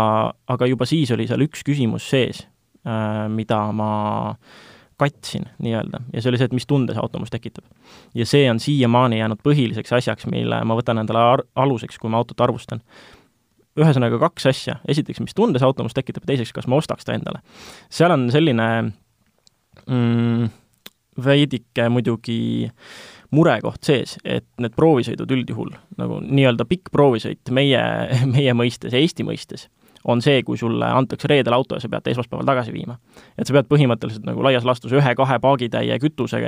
aga 0.50 0.66
juba 0.66 0.88
siis 0.90 1.12
oli 1.14 1.28
seal 1.30 1.44
üks 1.46 1.62
küsimus 1.66 2.08
sees, 2.10 2.40
mida 3.30 3.60
ma 3.78 3.90
äh, 4.32 4.62
katsin 4.98 5.44
nii-öelda 5.60 6.00
ja 6.14 6.22
see 6.22 6.30
oli 6.30 6.40
see, 6.40 6.46
et 6.50 6.56
mis 6.56 6.68
tunde 6.70 6.94
see 6.94 7.02
auto 7.02 7.20
minus 7.20 7.34
tekitab. 7.34 7.66
ja 8.16 8.26
see 8.26 8.46
on 8.52 8.60
siiamaani 8.60 9.20
jäänud 9.20 9.42
põhiliseks 9.48 9.96
asjaks, 9.98 10.28
mille 10.32 10.62
ma 10.64 10.78
võtan 10.78 11.02
endale 11.02 11.20
ar-, 11.20 11.46
aluseks, 11.56 12.00
kui 12.00 12.12
ma 12.12 12.22
autot 12.22 12.42
arvustan. 12.42 12.82
ühesõnaga 13.80 14.20
kaks 14.22 14.46
asja, 14.52 14.76
esiteks, 14.88 15.20
mis 15.26 15.34
tunde 15.34 15.60
see 15.60 15.68
auto 15.68 15.84
minus 15.84 15.98
tekitab 15.98 16.28
ja 16.28 16.34
teiseks, 16.34 16.54
kas 16.54 16.68
ma 16.68 16.78
ostaks 16.82 17.06
ta 17.06 17.16
endale. 17.18 17.42
seal 17.90 18.14
on 18.14 18.30
selline 18.32 18.68
mm, 19.88 20.52
veidike 21.26 21.90
muidugi 21.90 22.70
murekoht 23.34 23.86
sees, 23.86 24.18
et 24.24 24.46
need 24.62 24.76
proovisõidud 24.78 25.32
üldjuhul, 25.34 25.72
nagu 25.98 26.20
nii-öelda 26.24 26.68
pikk 26.70 26.92
proovisõit 26.94 27.54
meie, 27.56 27.82
meie 28.36 28.54
mõistes, 28.58 28.94
Eesti 28.98 29.26
mõistes, 29.28 29.68
on 30.04 30.22
see, 30.22 30.42
kui 30.44 30.58
sulle 30.60 30.86
antakse 30.86 31.30
reedel 31.32 31.56
auto 31.56 31.78
ja 31.78 31.84
sa 31.84 31.90
pead 31.92 32.04
ta 32.04 32.12
esmaspäeval 32.12 32.48
tagasi 32.48 32.74
viima. 32.76 32.98
et 33.38 33.48
sa 33.48 33.56
pead 33.56 33.70
põhimõtteliselt 33.72 34.26
nagu 34.28 34.44
laias 34.44 34.66
laastus 34.68 34.92
ühe-kahe 34.92 35.40
paagitäie 35.44 35.98
kütuse 36.04 36.42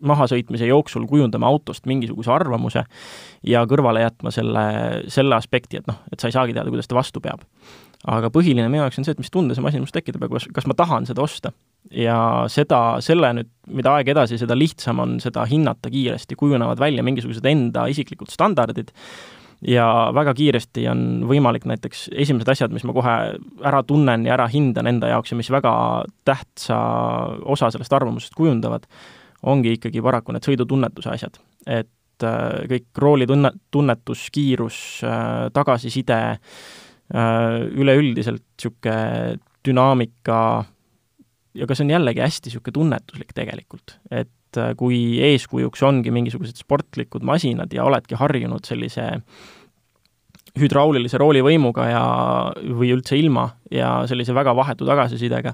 mahasõitmise 0.00 0.68
jooksul 0.70 1.06
kujundama 1.06 1.46
autost 1.46 1.86
mingisuguse 1.86 2.32
arvamuse 2.32 2.86
ja 3.44 3.64
kõrvale 3.68 4.06
jätma 4.06 4.32
selle, 4.32 4.66
selle 5.12 5.36
aspekti, 5.36 5.82
et 5.82 5.90
noh, 5.90 6.00
et 6.12 6.20
sa 6.20 6.30
ei 6.30 6.36
saagi 6.36 6.56
teada, 6.56 6.72
kuidas 6.72 6.88
ta 6.88 6.96
vastu 6.96 7.20
peab. 7.20 7.44
Aga 8.04 8.30
põhiline 8.34 8.68
minu 8.68 8.82
jaoks 8.84 9.00
on 9.00 9.06
see, 9.06 9.14
et 9.16 9.22
mis 9.22 9.32
tunde 9.32 9.56
see 9.56 9.64
masin 9.64 9.80
minus 9.80 9.94
tekitab 9.94 10.26
ja 10.26 10.28
kas, 10.34 10.48
kas 10.54 10.68
ma 10.68 10.76
tahan 10.78 11.08
seda 11.08 11.24
osta. 11.24 11.52
ja 11.90 12.18
seda, 12.50 12.98
selle 13.04 13.32
nüüd, 13.38 13.48
mida 13.78 13.94
aeg 13.94 14.10
edasi, 14.10 14.38
seda 14.40 14.56
lihtsam 14.58 15.00
on 15.04 15.16
seda 15.22 15.44
hinnata 15.46 15.90
kiiresti, 15.90 16.36
kujunevad 16.38 16.80
välja 16.82 17.04
mingisugused 17.06 17.46
enda 17.46 17.86
isiklikud 17.92 18.30
standardid, 18.32 18.90
ja 19.64 19.86
väga 20.14 20.34
kiiresti 20.36 20.86
on 20.90 21.02
võimalik 21.28 21.66
näiteks 21.68 22.08
esimesed 22.12 22.50
asjad, 22.52 22.74
mis 22.74 22.84
ma 22.86 22.94
kohe 22.96 23.16
ära 23.64 23.82
tunnen 23.86 24.26
ja 24.26 24.34
ära 24.36 24.48
hindan 24.52 24.90
enda 24.90 25.10
jaoks 25.14 25.32
ja 25.32 25.38
mis 25.38 25.50
väga 25.52 25.72
tähtsa 26.26 26.78
osa 27.44 27.70
sellest 27.72 27.92
arvamusest 27.96 28.36
kujundavad, 28.36 28.86
ongi 29.46 29.76
ikkagi 29.78 30.02
paraku 30.04 30.34
need 30.34 30.48
sõidutunnetuse 30.48 31.12
asjad. 31.14 31.38
et 31.66 32.24
äh, 32.24 32.66
kõik 32.70 32.98
roolitunne, 32.98 33.50
tunnetus, 33.70 34.28
kiirus, 34.32 34.78
äh, 35.04 35.48
tagasiside, 35.52 36.18
äh, 36.36 36.38
üleüldiselt 37.12 38.42
niisugune 38.56 39.36
dünaamika 39.66 40.38
ja 41.56 41.66
ka 41.66 41.76
see 41.76 41.86
on 41.86 41.92
jällegi 41.94 42.22
hästi 42.22 42.50
niisugune 42.50 42.74
tunnetuslik 42.78 43.34
tegelikult, 43.36 43.98
et 44.10 44.60
kui 44.78 45.20
eeskujuks 45.20 45.82
ongi 45.84 46.12
mingisugused 46.14 46.58
sportlikud 46.62 47.24
masinad 47.26 47.72
ja 47.74 47.84
oledki 47.84 48.16
harjunud 48.18 48.64
sellise 48.66 49.10
hüdraulilise 50.56 51.20
roolivõimuga 51.20 51.86
ja, 51.90 52.04
või 52.78 52.94
üldse 52.94 53.18
ilma 53.20 53.50
ja 53.70 54.00
sellise 54.08 54.34
väga 54.36 54.54
vahetu 54.56 54.88
tagasisidega, 54.88 55.52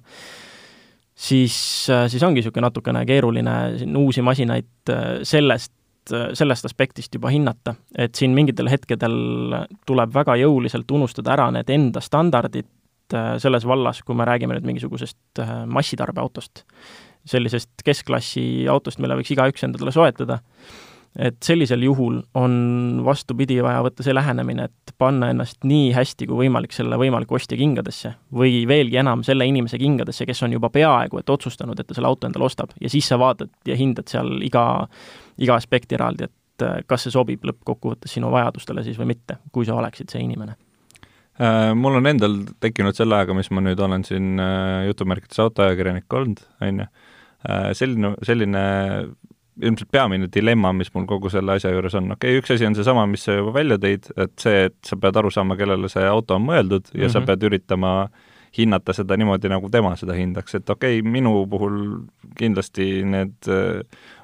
siis, 1.14 1.56
siis 1.88 2.22
ongi 2.22 2.40
niisugune 2.40 2.68
natukene 2.68 3.02
keeruline 3.08 3.56
siin 3.80 3.96
uusi 3.98 4.22
masinaid 4.22 4.94
sellest, 5.26 5.74
sellest 6.10 6.66
aspektist 6.66 7.14
juba 7.14 7.30
hinnata, 7.30 7.76
et 7.94 8.14
siin 8.18 8.34
mingitel 8.34 8.70
hetkedel 8.70 9.14
tuleb 9.86 10.14
väga 10.14 10.36
jõuliselt 10.40 10.90
unustada 10.90 11.34
ära 11.36 11.50
need 11.54 11.70
enda 11.70 12.02
standardid 12.02 12.68
selles 13.12 13.66
vallas, 13.68 14.00
kui 14.02 14.16
me 14.16 14.24
räägime 14.24 14.56
nüüd 14.56 14.66
mingisugusest 14.66 15.42
massitarbeautost, 15.68 16.64
sellisest 17.28 17.84
keskklassi 17.84 18.64
autost, 18.72 18.98
mille 19.02 19.18
võiks 19.20 19.34
igaüks 19.34 19.66
endale 19.66 19.92
soetada 19.94 20.40
et 21.18 21.36
sellisel 21.44 21.82
juhul 21.84 22.20
on 22.38 22.54
vastupidi 23.04 23.58
vaja 23.62 23.82
võtta 23.84 24.04
see 24.04 24.14
lähenemine, 24.14 24.64
et 24.70 24.94
panna 24.98 25.28
ennast 25.32 25.64
nii 25.68 25.90
hästi 25.92 26.26
kui 26.28 26.46
võimalik 26.46 26.72
selle 26.72 26.96
võimaliku 27.00 27.36
ostja 27.36 27.58
kingadesse 27.60 28.14
või 28.32 28.62
veelgi 28.68 29.00
enam 29.02 29.24
selle 29.26 29.46
inimese 29.48 29.80
kingadesse, 29.80 30.26
kes 30.28 30.42
on 30.46 30.56
juba 30.56 30.70
peaaegu 30.72 31.20
et 31.20 31.32
otsustanud, 31.32 31.78
et 31.78 31.88
ta 31.88 31.96
selle 31.96 32.08
auto 32.08 32.28
endale 32.28 32.48
ostab. 32.48 32.72
Ja 32.80 32.90
siis 32.92 33.08
sa 33.08 33.18
vaatad 33.20 33.52
ja 33.68 33.76
hindad 33.76 34.08
seal 34.12 34.38
iga, 34.46 34.64
iga 35.42 35.56
aspekti 35.60 35.98
eraldi, 35.98 36.30
et 36.30 36.64
äh, 36.64 36.80
kas 36.88 37.06
see 37.06 37.14
sobib 37.14 37.44
lõppkokkuvõttes 37.48 38.16
sinu 38.16 38.32
vajadustele 38.32 38.84
siis 38.86 39.00
või 39.00 39.12
mitte, 39.12 39.42
kui 39.52 39.68
sa 39.68 39.76
oleksid 39.76 40.12
see 40.12 40.24
inimene. 40.24 40.56
Äh, 41.40 41.72
mul 41.76 42.00
on 42.00 42.08
endal 42.08 42.38
tekkinud 42.60 42.96
selle 42.96 43.20
ajaga, 43.20 43.36
mis 43.36 43.52
ma 43.52 43.64
nüüd 43.64 43.80
olen 43.80 44.06
siin 44.08 44.40
äh, 44.40 44.86
jutumärkides 44.88 45.44
autoajakirjanik 45.44 46.20
olnud, 46.20 46.40
on 46.64 46.86
ju, 46.86 46.88
selline, 47.74 48.12
selline 48.22 48.60
ilmselt 49.60 49.90
peamine 49.92 50.28
dilemma, 50.32 50.72
mis 50.72 50.88
mul 50.94 51.04
kogu 51.06 51.30
selle 51.32 51.58
asja 51.58 51.72
juures 51.74 51.94
on, 51.98 52.12
okei 52.14 52.32
okay,, 52.32 52.40
üks 52.40 52.54
asi 52.54 52.66
on 52.66 52.76
seesama, 52.78 53.04
mis 53.10 53.26
sa 53.26 53.36
juba 53.36 53.52
välja 53.58 53.76
tõid, 53.82 54.08
et 54.16 54.32
see, 54.40 54.68
et 54.70 54.76
sa 54.86 54.96
pead 55.00 55.18
aru 55.20 55.32
saama, 55.34 55.58
kellele 55.60 55.90
see 55.92 56.04
auto 56.08 56.38
on 56.38 56.46
mõeldud 56.46 56.88
ja 56.92 56.94
mm 56.94 57.02
-hmm. 57.02 57.12
sa 57.12 57.20
mhm. 57.20 57.26
pead 57.26 57.48
üritama 57.50 57.92
hinnata 58.58 58.92
seda 58.96 59.16
niimoodi, 59.16 59.48
nagu 59.52 59.70
tema 59.72 59.94
seda 59.96 60.16
hindaks, 60.16 60.58
et 60.58 60.70
okei 60.70 61.00
okay,, 61.00 61.12
minu 61.14 61.46
puhul 61.50 61.78
kindlasti 62.38 62.88
need 63.08 63.48
äh, 63.48 63.80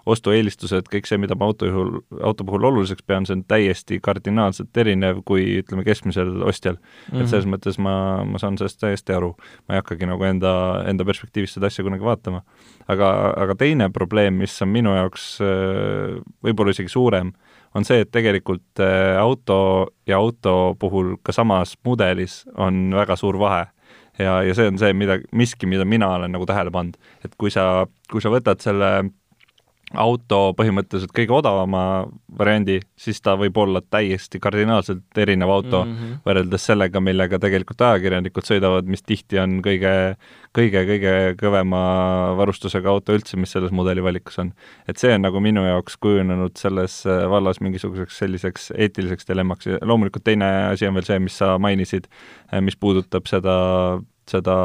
ostueelistused, 0.09 0.89
kõik 0.93 1.09
see, 1.09 1.19
mida 1.21 1.37
ma 1.37 1.49
auto 1.49 1.69
juhul, 1.69 1.91
auto 2.25 2.45
puhul 2.49 2.65
oluliseks 2.71 3.05
pean, 3.07 3.27
see 3.29 3.37
on 3.39 3.45
täiesti 3.49 4.01
kardinaalselt 4.05 4.77
erinev 4.81 5.23
kui 5.29 5.61
ütleme, 5.63 5.85
keskmisel 5.85 6.43
ostjal 6.49 6.79
mm. 6.79 6.89
-hmm. 7.13 7.23
et 7.23 7.29
selles 7.29 7.47
mhm. 7.47 7.55
mõttes 7.55 7.79
ma, 7.79 7.95
ma 8.25 8.41
saan 8.41 8.59
sellest 8.59 8.81
täiesti 8.81 9.17
aru. 9.17 9.35
ma 9.69 9.75
ei 9.77 9.83
hakkagi 9.83 10.09
nagu 10.09 10.25
enda, 10.25 10.55
enda 10.89 11.05
perspektiivist 11.05 11.59
seda 11.59 11.73
asja 11.73 11.85
kunagi 11.85 12.05
vaatama 12.05 12.45
aga, 12.89 13.11
aga 13.37 13.57
teine 13.59 13.89
probleem, 13.95 14.41
mis 14.43 14.57
on 14.65 14.73
minu 14.73 14.95
jaoks 14.97 15.29
äh, 15.45 16.19
võib-olla 16.45 16.75
isegi 16.75 16.93
suurem, 16.93 17.33
on 17.77 17.87
see, 17.87 18.03
et 18.05 18.13
tegelikult 18.15 18.83
äh, 18.83 19.17
auto 19.21 19.59
ja 20.09 20.21
auto 20.21 20.75
puhul 20.81 21.17
ka 21.23 21.35
samas 21.37 21.77
mudelis 21.85 22.43
on 22.57 22.89
väga 22.97 23.17
suur 23.21 23.39
vahe. 23.41 23.67
Ja, 24.19 24.41
ja 24.47 24.57
see 24.57 24.69
on 24.71 24.79
see, 24.81 24.95
mida, 24.97 25.19
miski, 25.33 25.69
mida 25.71 25.87
mina 25.89 26.11
olen 26.17 26.35
nagu 26.35 26.47
tähele 26.49 26.73
pannud, 26.75 26.99
et 27.25 27.35
kui 27.41 27.53
sa, 27.55 27.87
kui 28.11 28.25
sa 28.25 28.33
võtad 28.35 28.63
selle 28.65 28.91
auto 29.97 30.53
põhimõtteliselt 30.57 31.13
kõige 31.17 31.33
odavama 31.33 31.83
variandi, 32.39 32.79
siis 32.99 33.23
ta 33.25 33.35
võib 33.41 33.57
olla 33.63 33.81
täiesti 33.81 34.41
kardinaalselt 34.43 35.17
erinev 35.17 35.49
auto 35.53 35.85
mm 35.85 35.95
-hmm. 35.95 36.19
võrreldes 36.27 36.67
sellega, 36.71 37.01
millega 37.01 37.39
tegelikult 37.39 37.81
ajakirjanikud 37.81 38.45
sõidavad, 38.45 38.85
mis 38.85 39.03
tihti 39.03 39.39
on 39.41 39.63
kõige, 39.65 40.17
kõige, 40.57 40.85
kõige 40.91 41.15
kõvema 41.41 41.81
varustusega 42.37 42.91
auto 42.91 43.17
üldse, 43.17 43.37
mis 43.37 43.53
selles 43.53 43.73
mudelivalikus 43.73 44.39
on. 44.39 44.53
et 44.89 44.99
see 44.99 45.15
on 45.15 45.23
nagu 45.23 45.41
minu 45.41 45.65
jaoks 45.65 45.97
kujunenud 45.97 46.57
selles 46.57 47.05
vallas 47.07 47.61
mingisuguseks 47.61 48.19
selliseks 48.19 48.73
eetiliseks 48.77 49.29
dilemmaks 49.29 49.67
ja 49.67 49.79
loomulikult 49.83 50.25
teine 50.25 50.69
asi 50.73 50.87
on 50.87 50.95
veel 50.95 51.05
see, 51.05 51.19
mis 51.19 51.39
sa 51.39 51.59
mainisid, 51.59 52.09
mis 52.61 52.77
puudutab 52.77 53.27
seda 53.27 54.01
seda 54.31 54.57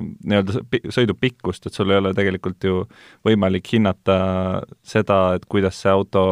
nii-öelda 0.00 0.64
sõidu 0.94 1.16
pikkust, 1.20 1.66
et 1.66 1.76
sul 1.76 1.92
ei 1.92 2.00
ole 2.00 2.12
tegelikult 2.16 2.64
ju 2.66 2.82
võimalik 3.26 3.70
hinnata 3.72 4.18
seda, 4.86 5.36
et 5.36 5.46
kuidas 5.50 5.78
see 5.82 5.92
auto 5.92 6.24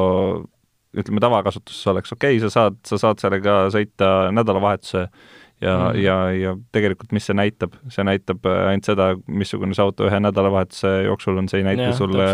ütleme, 0.94 1.22
tavakasutuses 1.22 1.86
oleks 1.90 2.14
okei 2.14 2.36
okay,, 2.36 2.42
sa 2.44 2.52
saad, 2.52 2.78
sa 2.86 3.00
saad 3.00 3.22
sellega 3.22 3.64
sõita 3.74 4.12
nädalavahetuse 4.34 5.08
ja 5.64 5.74
mm, 5.78 5.90
-hmm. 5.90 5.98
ja, 6.02 6.16
ja 6.32 6.56
tegelikult 6.72 7.12
mis 7.12 7.26
see 7.26 7.36
näitab, 7.36 7.76
see 7.88 8.04
näitab 8.04 8.46
ainult 8.46 8.88
seda, 8.88 9.10
missugune 9.26 9.74
see 9.74 9.84
auto 9.84 10.08
ühe 10.08 10.20
nädalavahetuse 10.20 10.94
jooksul 11.08 11.38
on, 11.38 11.48
see 11.48 11.62
ei 11.62 11.68
näita 11.68 11.90
ja, 11.90 11.98
sulle 11.98 12.26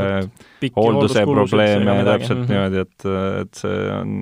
hoolduse 0.77 1.25
probleeme 1.29 2.05
täpselt 2.05 2.39
mm 2.39 2.45
-hmm. 2.45 2.49
niimoodi, 2.49 2.77
et, 2.87 3.07
et 3.43 3.63
see 3.63 3.93
on 4.01 4.17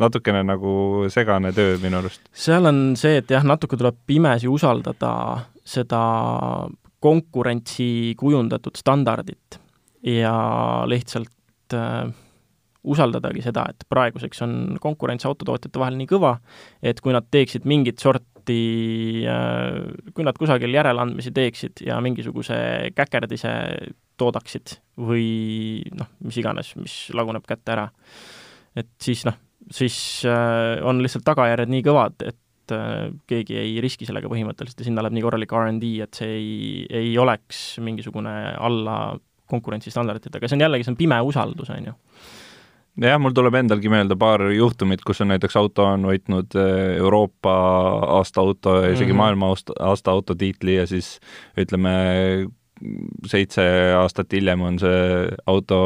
natukene 0.00 0.42
nagu 0.46 0.72
segane 1.12 1.52
töö 1.56 1.76
minu 1.82 2.00
arust. 2.00 2.26
seal 2.32 2.68
on 2.68 2.80
see, 3.00 3.20
et 3.22 3.30
jah, 3.32 3.44
natuke 3.46 3.78
tuleb 3.80 3.98
pimesi 4.06 4.48
usaldada 4.50 5.12
seda 5.66 6.02
konkurentsi 7.02 8.14
kujundatud 8.18 8.76
standardit 8.78 9.58
ja 10.06 10.36
lihtsalt 10.88 11.74
äh, 11.74 12.12
usaldadagi 12.86 13.42
seda, 13.42 13.66
et 13.72 13.86
praeguseks 13.90 14.42
on 14.46 14.52
konkurents 14.82 15.26
autotootjate 15.26 15.80
vahel 15.82 15.98
nii 15.98 16.08
kõva, 16.10 16.36
et 16.82 17.00
kui 17.02 17.14
nad 17.14 17.26
teeksid 17.30 17.66
mingit 17.68 18.02
sorti 18.02 18.58
äh,, 19.26 19.80
kui 20.14 20.26
nad 20.26 20.38
kusagil 20.38 20.74
järeleandmisi 20.76 21.34
teeksid 21.34 21.82
ja 21.88 21.98
mingisuguse 22.04 22.58
käkerdise 22.96 23.54
toodaksid 24.20 24.78
või 25.02 25.26
noh, 25.98 26.12
mis 26.24 26.38
iganes, 26.40 26.72
mis 26.78 26.94
laguneb 27.16 27.44
kätte 27.48 27.74
ära, 27.74 27.88
et 28.78 28.92
siis 29.02 29.26
noh, 29.26 29.36
siis 29.70 29.98
äh, 30.28 30.82
on 30.86 31.02
lihtsalt 31.04 31.24
tagajärjed 31.26 31.70
nii 31.72 31.84
kõvad, 31.86 32.22
et 32.26 32.74
äh, 32.74 33.12
keegi 33.30 33.58
ei 33.60 33.76
riski 33.84 34.08
sellega 34.08 34.30
põhimõtteliselt 34.32 34.82
ja 34.82 34.88
sinna 34.88 35.04
läheb 35.04 35.18
nii 35.18 35.26
korralik 35.26 35.52
RD, 35.52 35.92
et 36.06 36.22
see 36.22 36.32
ei, 36.38 36.56
ei 37.04 37.14
oleks 37.18 37.78
mingisugune 37.84 38.36
alla 38.56 38.98
konkurentsistandarditega, 39.50 40.48
see 40.48 40.58
on 40.58 40.66
jällegi, 40.66 40.86
see 40.86 40.94
on 40.96 40.98
pime 40.98 41.20
usaldus, 41.22 41.70
on 41.74 41.92
ju 41.92 41.96
jah, 43.04 43.18
mul 43.20 43.34
tuleb 43.36 43.58
endalgi 43.60 43.90
meelde 43.92 44.16
paar 44.18 44.42
juhtumit, 44.54 45.02
kus 45.06 45.20
on 45.24 45.30
näiteks 45.34 45.56
auto 45.60 45.84
on 45.90 46.06
võitnud 46.08 46.56
äh, 46.58 46.96
Euroopa 46.96 47.56
aasta 48.18 48.42
auto 48.42 48.78
ja 48.80 48.92
isegi 48.92 49.12
mm 49.12 49.14
-hmm. 49.14 49.20
maailma 49.20 49.52
aasta 49.90 50.10
auto 50.10 50.34
tiitli 50.34 50.76
ja 50.76 50.86
siis 50.86 51.18
ütleme, 51.58 51.92
seitse 53.30 53.62
aastat 53.96 54.34
hiljem 54.36 54.60
on 54.66 54.78
see 54.80 55.00
auto, 55.48 55.78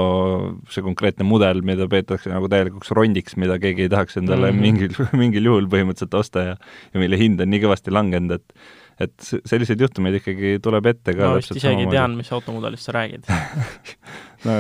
see 0.73 0.83
konkreetne 0.83 1.27
mudel, 1.27 1.63
mida 1.67 1.87
peetakse 1.91 2.33
nagu 2.33 2.51
täielikuks 2.51 2.91
rondiks, 2.97 3.37
mida 3.41 3.61
keegi 3.63 3.87
ei 3.87 3.93
tahaks 3.93 4.19
endale 4.19 4.51
mm 4.51 4.59
-hmm. 4.59 4.67
mingil, 4.67 5.11
mingil 5.23 5.51
juhul 5.51 5.71
põhimõtteliselt 5.71 6.19
osta 6.19 6.47
ja 6.51 6.57
ja 6.95 7.03
mille 7.03 7.19
hind 7.21 7.41
on 7.41 7.51
nii 7.51 7.63
kõvasti 7.67 7.95
langenud, 7.95 8.39
et 8.41 8.55
et 9.01 9.29
selliseid 9.49 9.81
juhtumeid 9.81 10.19
ikkagi 10.19 10.59
tuleb 10.61 10.87
ette 10.91 11.15
ka 11.17 11.31
ma 11.31 11.37
vist 11.39 11.55
isegi 11.55 11.63
samamoodi. 11.65 11.95
tean, 11.97 12.17
mis 12.19 12.33
automudelist 12.37 12.85
sa 12.85 12.93
räägid 12.93 13.31
no 14.47 14.57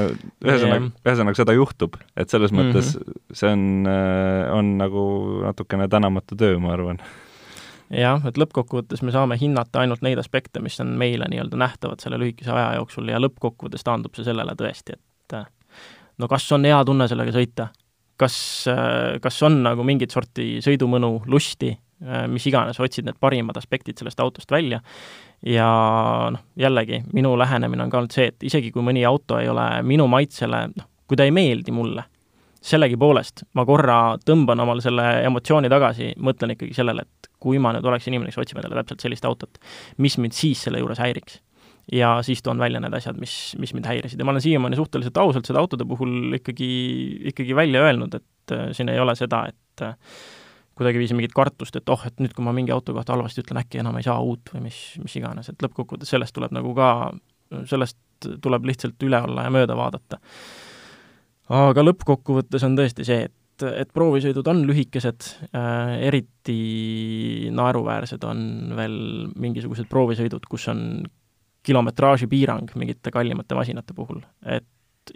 ühesõnaga, 0.46 0.86
ühesõnaga 1.04 1.40
seda 1.42 1.56
juhtub, 1.56 1.98
et 2.16 2.32
selles 2.32 2.54
mõttes 2.56 2.94
mm 2.94 3.02
-hmm. 3.02 3.34
see 3.36 3.50
on, 3.52 3.66
äh, 3.90 4.46
on 4.56 4.78
nagu 4.80 5.02
natukene 5.44 5.88
tänamatu 5.92 6.38
töö, 6.40 6.56
ma 6.62 6.72
arvan 6.72 7.02
jah, 7.90 8.22
et 8.29 8.38
lõppkokkuvõttes 8.38 9.03
me 9.03 9.14
saame 9.14 9.38
hinnata 9.40 9.83
ainult 9.83 10.05
neid 10.07 10.18
aspekte, 10.22 10.62
mis 10.62 10.79
on 10.83 10.94
meile 11.00 11.26
nii-öelda 11.31 11.59
nähtavad 11.59 12.03
selle 12.03 12.20
lühikese 12.20 12.53
aja 12.55 12.74
jooksul 12.79 13.11
ja 13.11 13.20
lõppkokkuvõttes 13.22 13.87
taandub 13.87 14.14
see 14.16 14.26
sellele 14.26 14.55
tõesti, 14.59 14.96
et 14.96 15.38
no 16.20 16.29
kas 16.31 16.46
on 16.53 16.66
hea 16.68 16.81
tunne 16.87 17.09
sellega 17.11 17.35
sõita, 17.35 17.70
kas, 18.20 18.37
kas 19.22 19.42
on 19.46 19.62
nagu 19.64 19.87
mingit 19.87 20.12
sorti 20.12 20.59
sõidumõnu, 20.64 21.22
lusti, 21.31 21.72
mis 22.33 22.46
iganes, 22.48 22.81
otsid 22.81 23.09
need 23.09 23.18
parimad 23.20 23.59
aspektid 23.61 23.98
sellest 24.00 24.20
autost 24.20 24.53
välja? 24.53 24.81
Ja 25.46 25.66
noh, 26.33 26.42
jällegi, 26.61 27.03
minu 27.16 27.33
lähenemine 27.40 27.87
on 27.87 27.92
ka 27.92 28.00
olnud 28.00 28.12
see, 28.12 28.29
et 28.33 28.44
isegi 28.44 28.72
kui 28.74 28.85
mõni 28.85 29.07
auto 29.09 29.38
ei 29.40 29.48
ole 29.48 29.66
minu 29.87 30.05
maitsele, 30.12 30.66
noh, 30.76 30.88
kui 31.09 31.16
ta 31.16 31.24
ei 31.24 31.33
meeldi 31.35 31.72
mulle, 31.72 32.05
sellegipoolest 32.61 33.46
ma 33.57 33.64
korra 33.64 34.00
tõmban 34.20 34.61
omal 34.61 34.83
selle 34.85 35.07
emotsiooni 35.24 35.70
tagasi, 35.72 36.12
mõtlen 36.20 36.53
ikkagi 36.55 36.76
sellele, 36.76 37.07
et 37.09 37.29
kui 37.40 37.61
ma 37.62 37.72
nüüd 37.76 37.87
oleks 37.87 38.09
inimene, 38.11 38.33
kes 38.33 38.42
otsib 38.42 38.61
endale 38.61 38.83
täpselt 38.83 39.07
sellist 39.07 39.24
autot, 39.29 39.61
mis 39.98 40.18
mind 40.20 40.37
siis 40.37 40.66
selle 40.66 40.83
juures 40.83 41.00
häiriks. 41.03 41.40
Ja 41.90 42.18
siis 42.22 42.42
toon 42.46 42.61
välja 42.61 42.79
need 42.83 42.94
asjad, 42.94 43.16
mis, 43.18 43.33
mis 43.59 43.72
mind 43.74 43.88
häirisid. 43.88 44.20
Ja 44.20 44.26
ma 44.26 44.35
olen 44.35 44.44
siiamaani 44.44 44.79
suhteliselt 44.79 45.16
ausalt 45.18 45.48
seda 45.48 45.62
autode 45.62 45.87
puhul 45.88 46.37
ikkagi, 46.38 46.68
ikkagi 47.33 47.57
välja 47.57 47.83
öelnud, 47.88 48.14
et 48.20 48.55
äh, 48.55 48.68
siin 48.76 48.92
ei 48.92 49.00
ole 49.03 49.16
seda, 49.18 49.46
et 49.50 49.83
äh, 49.87 49.96
kuidagiviisi 50.81 51.16
mingit 51.16 51.35
kartust, 51.37 51.76
et 51.76 51.90
oh, 51.92 52.00
et 52.09 52.22
nüüd, 52.22 52.33
kui 52.37 52.44
ma 52.46 52.55
mingi 52.57 52.72
auto 52.72 52.94
kohta 52.96 53.12
halvasti 53.12 53.42
ütlen, 53.42 53.61
äkki 53.61 53.83
enam 53.83 53.98
ei 54.00 54.07
saa 54.07 54.20
uut 54.24 54.53
või 54.55 54.68
mis, 54.68 54.79
mis 55.03 55.16
iganes, 55.20 55.50
et 55.50 55.64
lõppkokkuvõttes 55.64 56.14
sellest 56.14 56.37
tuleb 56.37 56.55
nagu 56.57 56.72
ka, 56.76 56.88
sellest 57.68 57.98
tuleb 58.40 58.68
lihtsalt 58.70 59.05
üle 59.05 59.20
olla 59.26 59.44
ja 59.44 59.53
mööda 59.53 59.76
vaadata. 59.76 60.20
aga 61.50 61.85
lõppkokkuvõttes 61.85 62.64
on 62.64 62.79
tõesti 62.79 63.05
see, 63.05 63.29
et 63.29 63.37
et 63.68 63.92
proovisõidud 63.94 64.46
on 64.51 64.64
lühikesed 64.68 65.29
äh,, 65.51 65.94
eriti 66.09 67.51
naeruväärsed 67.55 68.25
on 68.29 68.42
veel 68.79 68.99
mingisugused 69.40 69.88
proovisõidud, 69.90 70.46
kus 70.51 70.68
on 70.73 70.83
kilometraaži 71.66 72.29
piirang 72.31 72.70
mingite 72.81 73.12
kallimate 73.12 73.57
masinate 73.59 73.96
puhul, 73.96 74.23
et 74.49 74.66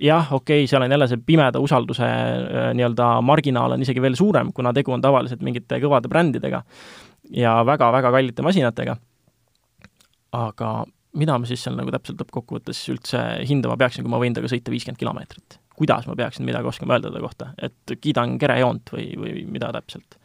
jah, 0.01 0.33
okei 0.33 0.63
okay,, 0.65 0.71
seal 0.71 0.85
on 0.85 0.93
jälle 0.93 1.09
see 1.09 1.23
pimeda 1.27 1.61
usalduse 1.63 2.05
äh, 2.07 2.69
nii-öelda 2.77 3.09
marginaal 3.25 3.77
on 3.77 3.85
isegi 3.85 4.03
veel 4.03 4.17
suurem, 4.19 4.53
kuna 4.53 4.73
tegu 4.77 4.93
on 4.95 5.05
tavaliselt 5.05 5.45
mingite 5.45 5.81
kõvade 5.83 6.11
brändidega 6.11 6.65
ja 7.35 7.57
väga-väga 7.67 8.13
kallite 8.15 8.45
masinatega, 8.45 8.97
aga 10.37 10.71
mida 11.19 11.37
ma 11.39 11.49
siis 11.49 11.63
seal 11.65 11.77
nagu 11.79 11.93
täpselt 11.95 12.21
lõppkokkuvõttes 12.23 12.81
üldse 12.93 13.21
hindama 13.49 13.79
peaksin, 13.81 14.05
kui 14.05 14.13
ma 14.13 14.21
võin 14.23 14.35
temaga 14.35 14.53
sõita 14.53 14.75
viiskümmend 14.75 15.01
kilomeetrit? 15.01 15.59
Kuidas 15.79 16.07
ma 16.07 16.17
peaksin 16.19 16.47
midagi 16.47 16.71
oskama 16.71 16.99
öelda 16.99 17.13
ta 17.15 17.23
kohta, 17.23 17.51
et 17.63 17.97
kiidan 18.01 18.39
kerejoont 18.39 18.95
või, 18.95 19.09
või 19.19 19.47
mida 19.51 19.73
täpselt? 19.75 20.19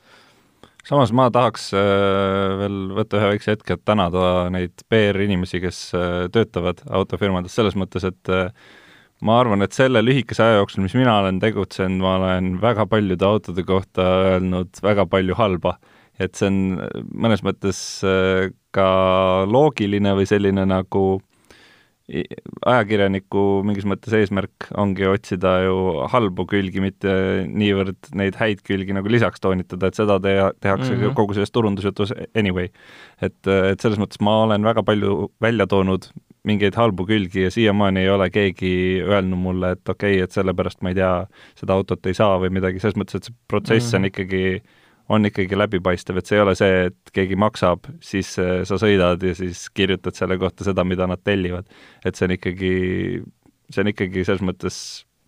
samas 0.89 1.11
ma 1.13 1.27
tahaks 1.33 1.69
äh, 1.77 2.57
veel 2.61 2.77
võtta 2.97 3.19
ühe 3.19 3.31
väikse 3.33 3.55
hetke, 3.55 3.75
et 3.77 3.85
tänada 3.87 4.47
neid 4.53 4.85
PR-inimesi, 4.89 5.61
kes 5.63 5.81
äh, 5.97 6.27
töötavad 6.33 6.81
autofirmades, 6.87 7.53
selles 7.55 7.77
mõttes, 7.79 8.07
et 8.07 8.31
äh, 8.33 8.49
ma 9.25 9.39
arvan, 9.41 9.61
et 9.65 9.75
selle 9.75 10.01
lühikese 10.01 10.45
aja 10.45 10.59
jooksul, 10.61 10.85
mis 10.85 10.95
mina 10.97 11.19
olen 11.21 11.41
tegutsenud, 11.43 12.01
ma 12.01 12.15
olen 12.21 12.55
väga 12.63 12.87
paljude 12.89 13.27
autode 13.27 13.65
kohta 13.67 14.07
öelnud 14.33 14.81
väga 14.85 15.05
palju 15.11 15.37
halba. 15.39 15.77
et 16.19 16.35
see 16.35 16.49
on 16.49 16.55
mõnes 17.15 17.39
mõttes 17.47 17.77
ka 18.75 18.87
loogiline 19.47 20.11
või 20.17 20.25
selline 20.27 20.65
nagu 20.67 21.03
ajakirjaniku 22.09 23.43
mingis 23.67 23.85
mõttes 23.89 24.13
eesmärk 24.17 24.69
ongi 24.81 25.05
otsida 25.09 25.55
ju 25.65 26.05
halbu 26.11 26.45
külgi, 26.49 26.81
mitte 26.83 27.11
niivõrd 27.47 28.09
neid 28.17 28.39
häid 28.39 28.63
külgi 28.65 28.95
nagu 28.97 29.11
lisaks 29.11 29.43
toonitada, 29.43 29.89
et 29.89 29.99
seda 29.99 30.17
te-, 30.23 30.37
tehakse 30.63 30.93
mm 30.93 31.01
-hmm. 31.01 31.17
kogu 31.17 31.37
selles 31.37 31.53
turundusjutus 31.53 32.13
anyway. 32.35 32.71
et, 33.21 33.37
et 33.47 33.79
selles 33.79 33.99
mõttes 34.01 34.21
ma 34.21 34.43
olen 34.45 34.63
väga 34.63 34.83
palju 34.83 35.31
välja 35.41 35.67
toonud 35.67 36.09
mingeid 36.47 36.75
halbu 36.75 37.05
külgi 37.05 37.45
ja 37.45 37.51
siiamaani 37.51 37.99
ei 37.99 38.09
ole 38.09 38.29
keegi 38.29 38.73
öelnud 39.05 39.37
mulle, 39.37 39.71
et 39.75 39.89
okei 39.89 40.15
okay,, 40.15 40.23
et 40.23 40.31
sellepärast 40.31 40.81
ma 40.81 40.93
ei 40.93 40.95
tea, 40.95 41.13
seda 41.59 41.75
autot 41.75 42.05
ei 42.05 42.13
saa 42.17 42.39
või 42.39 42.49
midagi, 42.55 42.79
selles 42.79 42.97
mõttes, 42.97 43.19
et 43.19 43.29
see 43.29 43.35
protsess 43.47 43.85
mm 43.85 43.91
-hmm. 43.91 43.95
on 43.95 44.01
mhm. 44.01 44.07
ikkagi 44.07 44.78
on 45.09 45.25
ikkagi 45.25 45.57
läbipaistev, 45.57 46.19
et 46.19 46.29
see 46.29 46.37
ei 46.37 46.43
ole 46.43 46.55
see, 46.57 46.85
et 46.89 47.13
keegi 47.15 47.37
maksab, 47.39 47.89
siis 48.05 48.31
äh, 48.41 48.61
sa 48.67 48.77
sõidad 48.81 49.23
ja 49.25 49.35
siis 49.37 49.65
kirjutad 49.73 50.17
selle 50.17 50.37
kohta 50.41 50.67
seda, 50.67 50.85
mida 50.85 51.07
nad 51.09 51.21
tellivad. 51.25 51.69
et 52.05 52.15
see 52.15 52.29
on 52.29 52.35
ikkagi, 52.37 52.73
see 53.69 53.83
on 53.83 53.93
ikkagi 53.93 54.25
selles 54.27 54.45
mõttes 54.45 54.79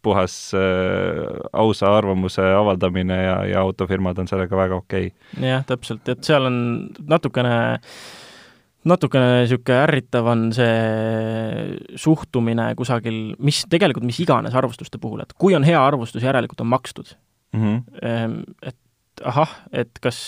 puhas 0.02 0.36
äh, 0.58 1.28
ausa 1.54 1.92
arvamuse 1.98 2.42
avaldamine 2.42 3.18
ja, 3.24 3.38
ja 3.46 3.62
autofirmad 3.62 4.18
on 4.22 4.30
sellega 4.30 4.58
väga 4.58 4.82
okei 4.82 5.12
okay.. 5.12 5.48
jah, 5.50 5.66
täpselt, 5.68 6.08
et 6.10 6.26
seal 6.26 6.50
on 6.50 6.58
natukene 7.10 7.56
natukene 8.90 9.44
niisugune 9.44 9.78
ärritav 9.84 10.30
on 10.32 10.48
see 10.58 11.98
suhtumine 12.02 12.72
kusagil, 12.78 13.36
mis 13.38 13.62
tegelikult 13.70 14.08
mis 14.10 14.22
iganes 14.24 14.58
arvustuste 14.58 14.98
puhul, 15.02 15.22
et 15.22 15.36
kui 15.38 15.54
on 15.58 15.66
hea 15.66 15.78
arvustus, 15.78 16.26
järelikult 16.26 16.64
on 16.66 16.72
makstud 16.74 17.14
mm. 17.54 17.62
-hmm. 17.62 18.44
Et 18.62 18.78
ahah, 19.28 19.54
et 19.76 20.00
kas, 20.04 20.20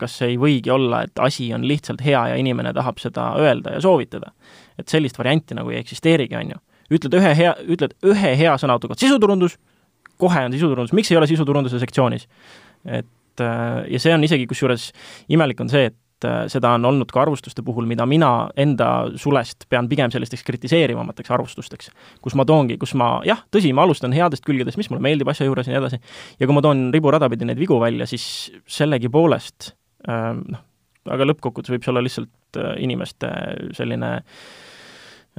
kas 0.00 0.16
ei 0.26 0.36
võigi 0.40 0.72
olla, 0.72 1.04
et 1.06 1.22
asi 1.22 1.50
on 1.54 1.64
lihtsalt 1.68 2.02
hea 2.04 2.22
ja 2.32 2.40
inimene 2.40 2.72
tahab 2.76 2.98
seda 3.02 3.30
öelda 3.40 3.76
ja 3.76 3.80
soovitada. 3.84 4.32
et 4.78 4.88
sellist 4.88 5.18
varianti 5.18 5.54
nagu 5.54 5.70
ei 5.70 5.78
eksisteerigi, 5.78 6.36
on 6.36 6.54
ju. 6.54 6.58
ütled 6.96 7.14
ühe 7.20 7.34
hea, 7.36 7.54
ütled 7.68 7.94
ühe 8.02 8.34
hea 8.36 8.56
sõna 8.58 8.76
auto 8.78 8.88
kohta, 8.88 9.04
sisuturundus, 9.04 9.58
kohe 10.18 10.44
on 10.44 10.52
sisuturundus, 10.52 10.92
miks 10.96 11.10
ei 11.10 11.16
ole 11.20 11.26
sisuturunduse 11.30 11.78
sektsioonis? 11.78 12.28
et 12.84 13.06
ja 13.90 14.00
see 14.00 14.12
on 14.14 14.24
isegi, 14.24 14.46
kusjuures 14.48 14.90
imelik 15.32 15.60
on 15.60 15.70
see, 15.72 15.90
et 15.90 15.96
et 16.20 16.28
äh, 16.28 16.40
seda 16.52 16.74
on 16.76 16.84
olnud 16.84 17.10
ka 17.12 17.22
arvustuste 17.24 17.62
puhul, 17.64 17.86
mida 17.88 18.04
mina 18.08 18.50
enda 18.60 19.10
sulest 19.16 19.66
pean 19.72 19.88
pigem 19.88 20.12
sellisteks 20.12 20.44
kritiseerivamateks 20.44 21.30
arvustusteks. 21.30 21.90
kus 22.20 22.34
ma 22.36 22.44
toongi, 22.44 22.76
kus 22.78 22.94
ma 22.94 23.20
jah, 23.24 23.40
tõsi, 23.52 23.72
ma 23.72 23.86
alustan 23.88 24.12
headest 24.12 24.44
külgedest, 24.44 24.76
mis 24.76 24.90
mulle 24.90 25.02
meeldib 25.02 25.28
asja 25.28 25.48
juures 25.48 25.66
ja 25.66 25.74
nii 25.74 25.80
edasi, 25.80 26.00
ja 26.40 26.46
kui 26.46 26.56
ma 26.56 26.62
toon 26.64 26.90
riburada 26.92 27.30
pidi 27.32 27.48
neid 27.48 27.60
vigu 27.60 27.80
välja, 27.80 28.06
siis 28.10 28.52
sellegipoolest 28.68 29.72
ähm, 30.08 30.44
noh, 30.50 30.64
aga 31.08 31.28
lõppkokkuvõttes 31.30 31.72
võib 31.72 31.86
see 31.86 31.94
olla 31.94 32.04
lihtsalt 32.04 32.60
äh, 32.60 32.74
inimeste 32.84 33.32
selline 33.78 34.16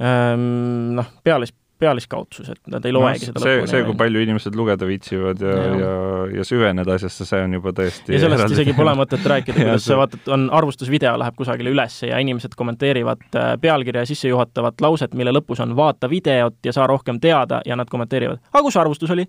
ähm, 0.02 0.96
noh, 0.98 1.14
pealis, 1.22 1.54
pealiskaudsus, 1.82 2.48
et 2.54 2.72
nad 2.72 2.86
ei 2.86 2.94
loegi 2.94 3.26
no, 3.26 3.30
seda 3.30 3.42
see, 3.42 3.66
see, 3.70 3.82
kui 3.86 3.96
palju 3.98 4.22
inimesed 4.24 4.56
lugeda 4.58 4.88
viitsivad 4.88 5.42
ja, 5.42 5.52
ja, 5.52 5.74
ja, 5.82 5.92
ja 6.38 6.46
süveneda 6.46 6.96
asjasse, 6.96 7.26
see 7.28 7.42
on 7.46 7.58
juba 7.58 7.74
tõesti 7.76 8.14
ja 8.14 8.22
sellest 8.22 8.44
eraldi. 8.44 8.58
isegi 8.58 8.76
pole 8.78 8.94
mõtet 8.98 9.28
rääkida, 9.34 9.58
kuidas 9.66 9.86
sa 9.90 10.00
vaatad, 10.00 10.26
on 10.34 10.48
arvustusvideo 10.54 11.14
läheb 11.22 11.38
kusagile 11.38 11.74
üles 11.74 12.00
ja 12.06 12.18
inimesed 12.22 12.56
kommenteerivad 12.58 13.28
äh, 13.36 13.52
pealkirja 13.62 14.06
sissejuhatavat 14.08 14.84
lauset, 14.84 15.16
mille 15.18 15.34
lõpus 15.34 15.62
on 15.64 15.76
vaata 15.78 16.10
videot 16.12 16.58
ja 16.64 16.74
saa 16.74 16.88
rohkem 16.90 17.20
teada 17.22 17.62
ja 17.66 17.78
nad 17.78 17.90
kommenteerivad, 17.90 18.42
aga 18.52 18.66
kus 18.66 18.80
arvustus 18.80 19.14
oli? 19.14 19.28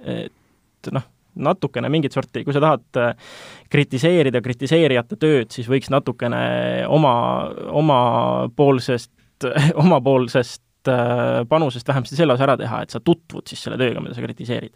et 0.00 0.88
noh, 0.94 1.02
natukene 1.34 1.90
mingit 1.92 2.14
sorti, 2.14 2.42
kui 2.44 2.54
sa 2.54 2.62
tahad 2.62 3.00
äh, 3.00 3.34
kritiseerida 3.70 4.42
kritiseerijate 4.44 5.18
tööd, 5.20 5.50
siis 5.54 5.68
võiks 5.70 5.90
natukene 5.92 6.40
oma, 6.90 7.14
omapoolsest, 7.82 9.12
omapoolsest 9.84 10.62
panusest 11.48 11.88
vähemasti 11.88 12.16
selle 12.18 12.36
osa 12.36 12.46
ära 12.46 12.56
teha, 12.60 12.82
et 12.84 12.94
sa 12.94 13.00
tutvud 13.04 13.48
siis 13.48 13.62
selle 13.64 13.78
tööga, 13.80 14.02
mida 14.02 14.16
sa 14.16 14.24
kritiseerid. 14.24 14.72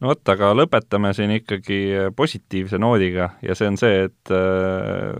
no 0.00 0.12
vot, 0.12 0.22
aga 0.34 0.52
lõpetame 0.56 1.12
siin 1.16 1.34
ikkagi 1.38 1.80
positiivse 2.16 2.78
noodiga 2.78 3.32
ja 3.42 3.54
see 3.58 3.70
on 3.70 3.78
see, 3.80 4.04
et 4.08 4.34
äh, 4.34 5.14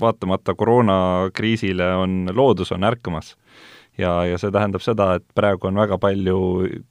vaatamata 0.00 0.54
koroonakriisile 0.56 1.92
on, 2.00 2.22
loodus 2.34 2.72
on 2.72 2.84
ärkamas. 2.84 3.36
ja, 3.98 4.24
ja 4.24 4.38
see 4.40 4.52
tähendab 4.52 4.80
seda, 4.80 5.14
et 5.18 5.26
praegu 5.36 5.68
on 5.68 5.76
väga 5.76 5.98
palju 6.00 6.38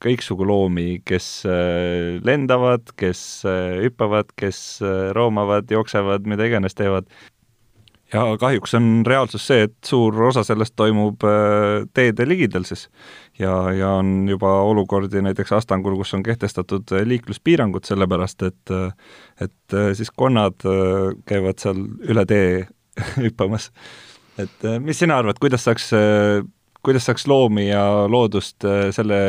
kõiksugu 0.03 0.45
loomi, 0.45 1.01
kes 1.05 1.31
äh, 1.49 2.19
lendavad, 2.25 2.93
kes 2.99 3.43
hüppavad, 3.83 4.29
kes 4.37 4.79
roomavad, 5.17 5.71
jooksevad, 5.71 6.29
mida 6.29 6.45
iganes 6.49 6.77
teevad 6.77 7.09
ja 8.13 8.23
kahjuks 8.39 8.73
on 8.77 8.89
reaalsus 9.07 9.45
see, 9.47 9.67
et 9.67 9.75
suur 9.85 10.15
osa 10.29 10.43
sellest 10.47 10.75
toimub 10.79 11.23
äh, 11.27 11.85
teede 11.93 12.27
ligidal 12.27 12.65
siis. 12.67 12.87
ja, 13.39 13.71
ja 13.75 13.93
on 14.01 14.27
juba 14.29 14.51
olukordi 14.67 15.21
näiteks 15.21 15.53
Astangul, 15.59 15.97
kus 15.99 16.13
on 16.17 16.23
kehtestatud 16.23 16.91
äh, 16.97 17.05
liikluspiirangud, 17.07 17.85
sellepärast 17.85 18.45
et 18.49 18.75
äh, 18.75 18.93
et 19.39 19.77
siis 19.95 20.11
konnad 20.11 20.65
käivad 21.29 21.61
seal 21.61 21.79
üle 22.09 22.25
tee 22.27 22.67
hüppamas. 23.23 23.69
et 24.37 24.69
mis 24.83 24.99
sina 24.99 25.19
arvad, 25.21 25.39
kuidas 25.39 25.63
saaks, 25.63 25.91
kuidas 26.83 27.05
saaks 27.05 27.27
loomi 27.27 27.69
ja 27.69 27.83
loodust 28.09 28.65
selle 28.95 29.19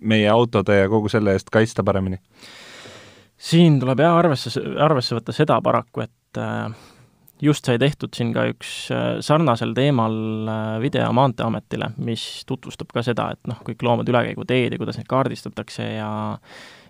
meie 0.00 0.28
autode 0.28 0.76
ja 0.80 0.88
kogu 0.88 1.08
selle 1.12 1.36
eest 1.36 1.50
kaitsta 1.52 1.84
paremini? 1.84 2.20
siin 3.36 3.80
tuleb 3.80 4.00
jah 4.00 4.16
arvesse, 4.16 4.50
arvesse 4.80 5.16
võtta 5.16 5.34
seda 5.36 5.58
paraku, 5.64 6.06
et 6.06 6.40
äh, 6.40 6.70
just 7.42 7.68
sai 7.68 7.78
tehtud 7.78 8.14
siin 8.16 8.32
ka 8.34 8.46
üks 8.50 8.72
äh, 8.94 9.18
sarnasel 9.24 9.74
teemal 9.76 10.16
äh, 10.48 10.80
video 10.82 11.08
Maanteeametile, 11.16 11.92
mis 12.02 12.44
tutvustab 12.48 12.92
ka 12.94 13.04
seda, 13.04 13.30
et 13.36 13.50
noh, 13.50 13.60
kõik 13.66 13.84
loomad 13.84 14.08
ülekäiguteed 14.08 14.74
ja 14.74 14.80
kuidas 14.80 15.00
neid 15.00 15.08
kaardistatakse 15.10 15.90
ja 15.98 16.10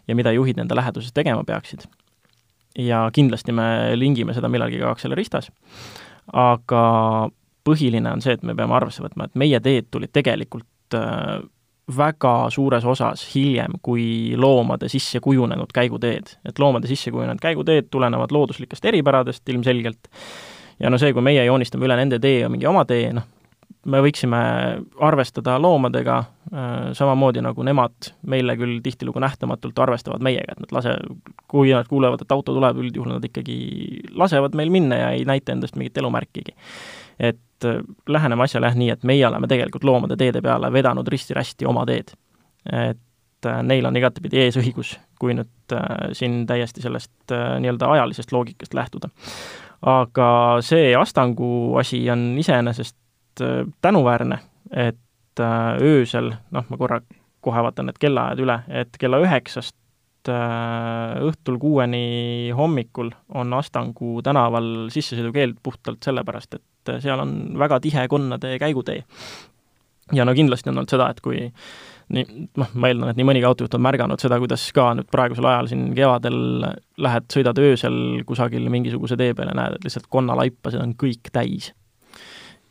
ja 0.07 0.15
mida 0.15 0.31
juhid 0.31 0.59
nende 0.61 0.77
läheduses 0.79 1.15
tegema 1.15 1.43
peaksid. 1.45 1.87
ja 2.79 3.09
kindlasti 3.13 3.53
me 3.53 3.97
lingime 3.97 4.35
seda 4.35 4.49
millalgi 4.53 4.79
ka 4.79 4.93
Acceleristas, 4.93 5.51
aga 6.33 6.85
põhiline 7.67 8.13
on 8.13 8.23
see, 8.23 8.37
et 8.37 8.43
me 8.47 8.55
peame 8.55 8.77
arvesse 8.77 9.03
võtma, 9.03 9.27
et 9.27 9.35
meie 9.35 9.61
teed 9.61 9.89
tulid 9.91 10.13
tegelikult 10.15 10.95
äh, 10.95 11.41
väga 11.97 12.35
suures 12.51 12.85
osas 12.85 13.23
hiljem 13.35 13.79
kui 13.83 14.35
loomade 14.37 14.89
sisse 14.91 15.21
kujunenud 15.23 15.71
käiguteed. 15.75 16.37
et 16.45 16.59
loomade 16.59 16.91
sisse 16.91 17.11
kujunenud 17.11 17.41
käiguteed 17.43 17.89
tulenevad 17.91 18.35
looduslikest 18.35 18.85
eripäradest 18.85 19.49
ilmselgelt, 19.49 20.09
ja 20.81 20.91
no 20.91 20.99
see, 20.99 21.13
kui 21.13 21.23
meie 21.23 21.45
joonistame 21.45 21.87
üle 21.87 21.97
nende 21.97 22.19
tee 22.19 22.49
mingi 22.49 22.67
oma 22.67 22.85
tee, 22.85 23.13
noh, 23.15 23.29
me 23.87 24.01
võiksime 24.03 24.41
arvestada 25.07 25.57
loomadega 25.63 26.17
äh, 26.19 26.75
samamoodi, 26.99 27.43
nagu 27.45 27.63
nemad 27.67 28.11
meile 28.27 28.57
küll 28.59 28.81
tihtilugu 28.83 29.23
nähtamatult 29.23 29.79
arvestavad 29.79 30.25
meiega, 30.27 30.57
et 30.57 30.65
nad 30.65 30.75
lase, 30.75 30.97
kui 31.51 31.71
nad 31.75 31.87
kuulevad, 31.91 32.25
et 32.25 32.35
auto 32.35 32.55
tuleb, 32.57 32.83
üldjuhul 32.83 33.15
nad 33.15 33.31
ikkagi 33.31 33.59
lasevad 34.19 34.59
meil 34.59 34.75
minna 34.75 34.99
ja 35.05 35.11
ei 35.15 35.25
näita 35.29 35.55
endast 35.55 35.79
mingit 35.79 35.99
elumärkigi. 36.03 36.57
et 37.19 37.41
äh, 37.65 37.81
läheneme 38.09 38.45
asjale 38.45 38.67
jah 38.67 38.77
nii, 38.77 38.91
et 38.91 39.05
meie 39.05 39.27
oleme 39.27 39.49
tegelikult 39.49 39.85
loomade 39.85 40.17
teede 40.17 40.43
peale 40.43 40.73
vedanud 40.73 41.09
risti-rästi 41.09 41.67
oma 41.67 41.87
teed. 41.87 42.13
et 42.73 43.47
äh, 43.47 43.63
neil 43.63 43.87
on 43.87 43.97
igatepidi 43.97 44.43
eesõigus, 44.45 44.97
kui 45.19 45.35
nüüd 45.35 45.75
siin 46.13 46.45
täiesti 46.47 46.83
sellest 46.83 47.33
nii-öelda 47.33 47.89
ajalisest 47.91 48.33
loogikast 48.33 48.75
lähtuda. 48.75 49.09
aga 49.83 50.29
see 50.61 50.95
Astangu 50.97 51.77
asi 51.81 52.11
on 52.11 52.35
iseenesest 52.39 52.97
Äh, 53.41 53.67
tänuväärne, 53.83 54.39
et 54.71 55.41
äh, 55.41 55.77
öösel, 55.83 56.33
noh, 56.51 56.65
ma 56.69 56.77
korra 56.77 57.01
kohe 57.45 57.63
vaatan 57.63 57.91
need 57.91 57.99
kellaajad 58.01 58.41
üle, 58.41 58.55
et 58.81 58.97
kella 59.01 59.19
üheksast 59.21 60.31
äh, 60.33 61.19
õhtul 61.21 61.59
kuueni 61.61 62.49
hommikul 62.57 63.11
on 63.29 63.53
Astangu 63.59 64.23
tänaval 64.25 64.89
sissesõidukeeld 64.95 65.61
puhtalt 65.63 66.09
sellepärast, 66.09 66.57
et 66.57 66.65
seal 67.03 67.21
on 67.23 67.37
väga 67.59 67.81
tihe 67.85 68.07
konnade 68.09 68.57
käigutee. 68.63 69.05
ja 70.13 70.25
no 70.25 70.35
kindlasti 70.35 70.71
on 70.71 70.79
olnud 70.79 70.91
seda, 70.91 71.09
et 71.11 71.21
kui 71.21 71.41
nii, 72.15 72.49
noh, 72.57 72.75
ma 72.79 72.91
eeldan, 72.91 73.11
et 73.11 73.19
nii 73.19 73.27
mõnigi 73.27 73.49
autojuht 73.49 73.75
on 73.75 73.83
märganud 73.83 74.23
seda, 74.23 74.39
kuidas 74.43 74.69
ka 74.75 74.93
nüüd 74.95 75.09
praegusel 75.11 75.49
ajal 75.51 75.71
siin 75.73 75.89
kevadel 75.97 76.39
lähed, 77.03 77.27
sõidad 77.33 77.59
öösel 77.59 77.99
kusagil 78.29 78.69
mingisuguse 78.71 79.19
tee 79.19 79.35
peale, 79.35 79.57
näed, 79.59 79.79
et 79.79 79.89
lihtsalt 79.89 80.07
konnalaipasid 80.13 80.83
on 80.83 80.95
kõik 81.01 81.33
täis 81.35 81.73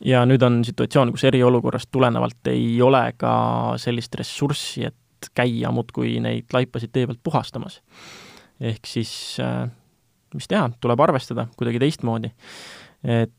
ja 0.04 0.24
nüüd 0.28 0.42
on 0.44 0.60
situatsioon, 0.66 1.12
kus 1.14 1.24
eriolukorrast 1.28 1.90
tulenevalt 1.92 2.52
ei 2.52 2.76
ole 2.82 3.02
ka 3.20 3.32
sellist 3.80 4.14
ressurssi, 4.18 4.86
et 4.88 5.30
käia 5.36 5.72
muudkui 5.72 6.16
neid 6.22 6.52
laipasid 6.52 6.92
tee 6.92 7.06
pealt 7.08 7.22
puhastamas. 7.24 7.80
ehk 8.60 8.86
siis 8.88 9.36
äh, 9.40 9.68
mis 10.34 10.48
teha, 10.48 10.68
tuleb 10.80 11.00
arvestada 11.00 11.46
kuidagi 11.56 11.80
teistmoodi. 11.82 12.30
et 13.04 13.32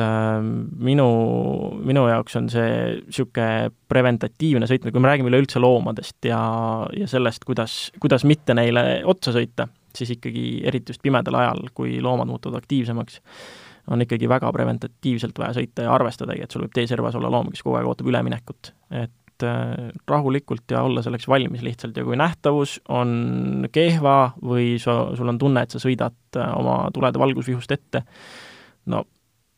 äh, 0.00 0.38
minu, 0.88 1.08
minu 1.84 2.04
jaoks 2.10 2.36
on 2.40 2.50
see 2.52 2.68
niisugune 3.00 3.70
preventatiivne 3.90 4.68
sõitmine, 4.70 4.92
kui 4.94 5.02
me 5.02 5.10
räägime 5.10 5.32
üleüldse 5.32 5.62
loomadest 5.62 6.28
ja, 6.28 6.40
ja 6.96 7.08
sellest, 7.10 7.44
kuidas, 7.46 7.78
kuidas 8.02 8.26
mitte 8.28 8.56
neile 8.56 9.02
otsa 9.10 9.34
sõita, 9.34 9.68
siis 9.94 10.14
ikkagi 10.16 10.62
eriti 10.66 10.94
just 10.94 11.02
pimedal 11.04 11.38
ajal, 11.40 11.66
kui 11.74 11.98
loomad 12.02 12.30
muutuvad 12.30 12.62
aktiivsemaks, 12.62 13.20
on 13.94 14.04
ikkagi 14.04 14.28
väga 14.30 14.52
preventatiivselt 14.52 15.38
vaja 15.38 15.58
sõita 15.58 15.84
ja 15.86 15.92
arvestadagi, 15.94 16.44
et 16.44 16.54
sul 16.54 16.64
võib 16.64 16.74
tee 16.76 16.88
servas 16.90 17.16
olla 17.18 17.30
loom, 17.32 17.52
kes 17.52 17.64
kogu 17.64 17.78
aeg 17.78 17.90
ootab 17.90 18.08
üleminekut. 18.10 18.72
et 18.90 19.44
äh, 19.44 19.90
rahulikult 20.08 20.70
ja 20.70 20.82
olla 20.86 21.02
selleks 21.02 21.28
valmis 21.28 21.62
lihtsalt 21.62 21.96
ja 21.96 22.04
kui 22.04 22.16
nähtavus 22.16 22.78
on 22.88 23.68
kehva 23.72 24.34
või 24.42 24.78
sa, 24.80 25.14
sul 25.16 25.28
on 25.28 25.38
tunne, 25.38 25.64
et 25.64 25.74
sa 25.74 25.82
sõidad 25.82 26.16
äh, 26.38 26.54
oma 26.58 26.88
tulede 26.94 27.20
valgusvihust 27.20 27.76
ette, 27.76 28.04
no 28.86 29.04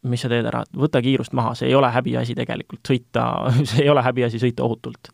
mis 0.06 0.22
sa 0.22 0.30
teed 0.32 0.46
ära, 0.46 0.64
võta 0.76 1.02
kiirust 1.02 1.34
maha, 1.36 1.54
see 1.58 1.70
ei 1.70 1.76
ole 1.78 1.90
häbiasi 1.92 2.36
tegelikult 2.38 2.82
sõita, 2.86 3.26
see 3.70 3.84
ei 3.86 3.92
ole 3.92 4.04
häbiasi 4.06 4.42
sõita 4.42 4.66
ohutult 4.66 5.12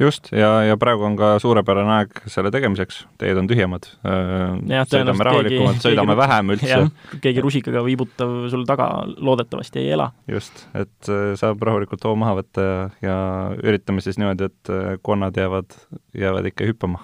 just, 0.00 0.30
ja, 0.32 0.50
ja 0.62 0.76
praegu 0.78 1.04
on 1.08 1.16
ka 1.18 1.30
suurepärane 1.42 1.94
aeg 1.96 2.20
selle 2.30 2.52
tegemiseks, 2.54 3.00
teed 3.18 3.38
on 3.40 3.48
tühjemad. 3.50 3.88
sõidame 4.04 5.26
rahulikumalt, 5.26 5.82
sõidame 5.86 6.14
keegi, 6.14 6.20
vähem 6.22 6.54
üldse. 6.54 6.80
keegi 7.24 7.44
rusikaga 7.44 7.82
viibutav 7.86 8.36
sul 8.52 8.64
taga 8.68 8.88
loodetavasti 9.16 9.82
ei 9.82 9.92
ela. 9.96 10.10
just, 10.30 10.66
et 10.78 11.12
saab 11.40 11.62
rahulikult 11.66 12.06
hoo 12.06 12.14
maha 12.20 12.38
võtta 12.42 12.66
ja, 12.68 12.80
ja 13.02 13.18
üritame 13.58 14.04
siis 14.04 14.20
niimoodi, 14.20 14.50
et 14.52 14.74
konnad 15.02 15.38
jäävad, 15.38 15.78
jäävad 16.18 16.52
ikka 16.52 16.70
hüppama. 16.70 17.02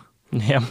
jah 0.48 0.70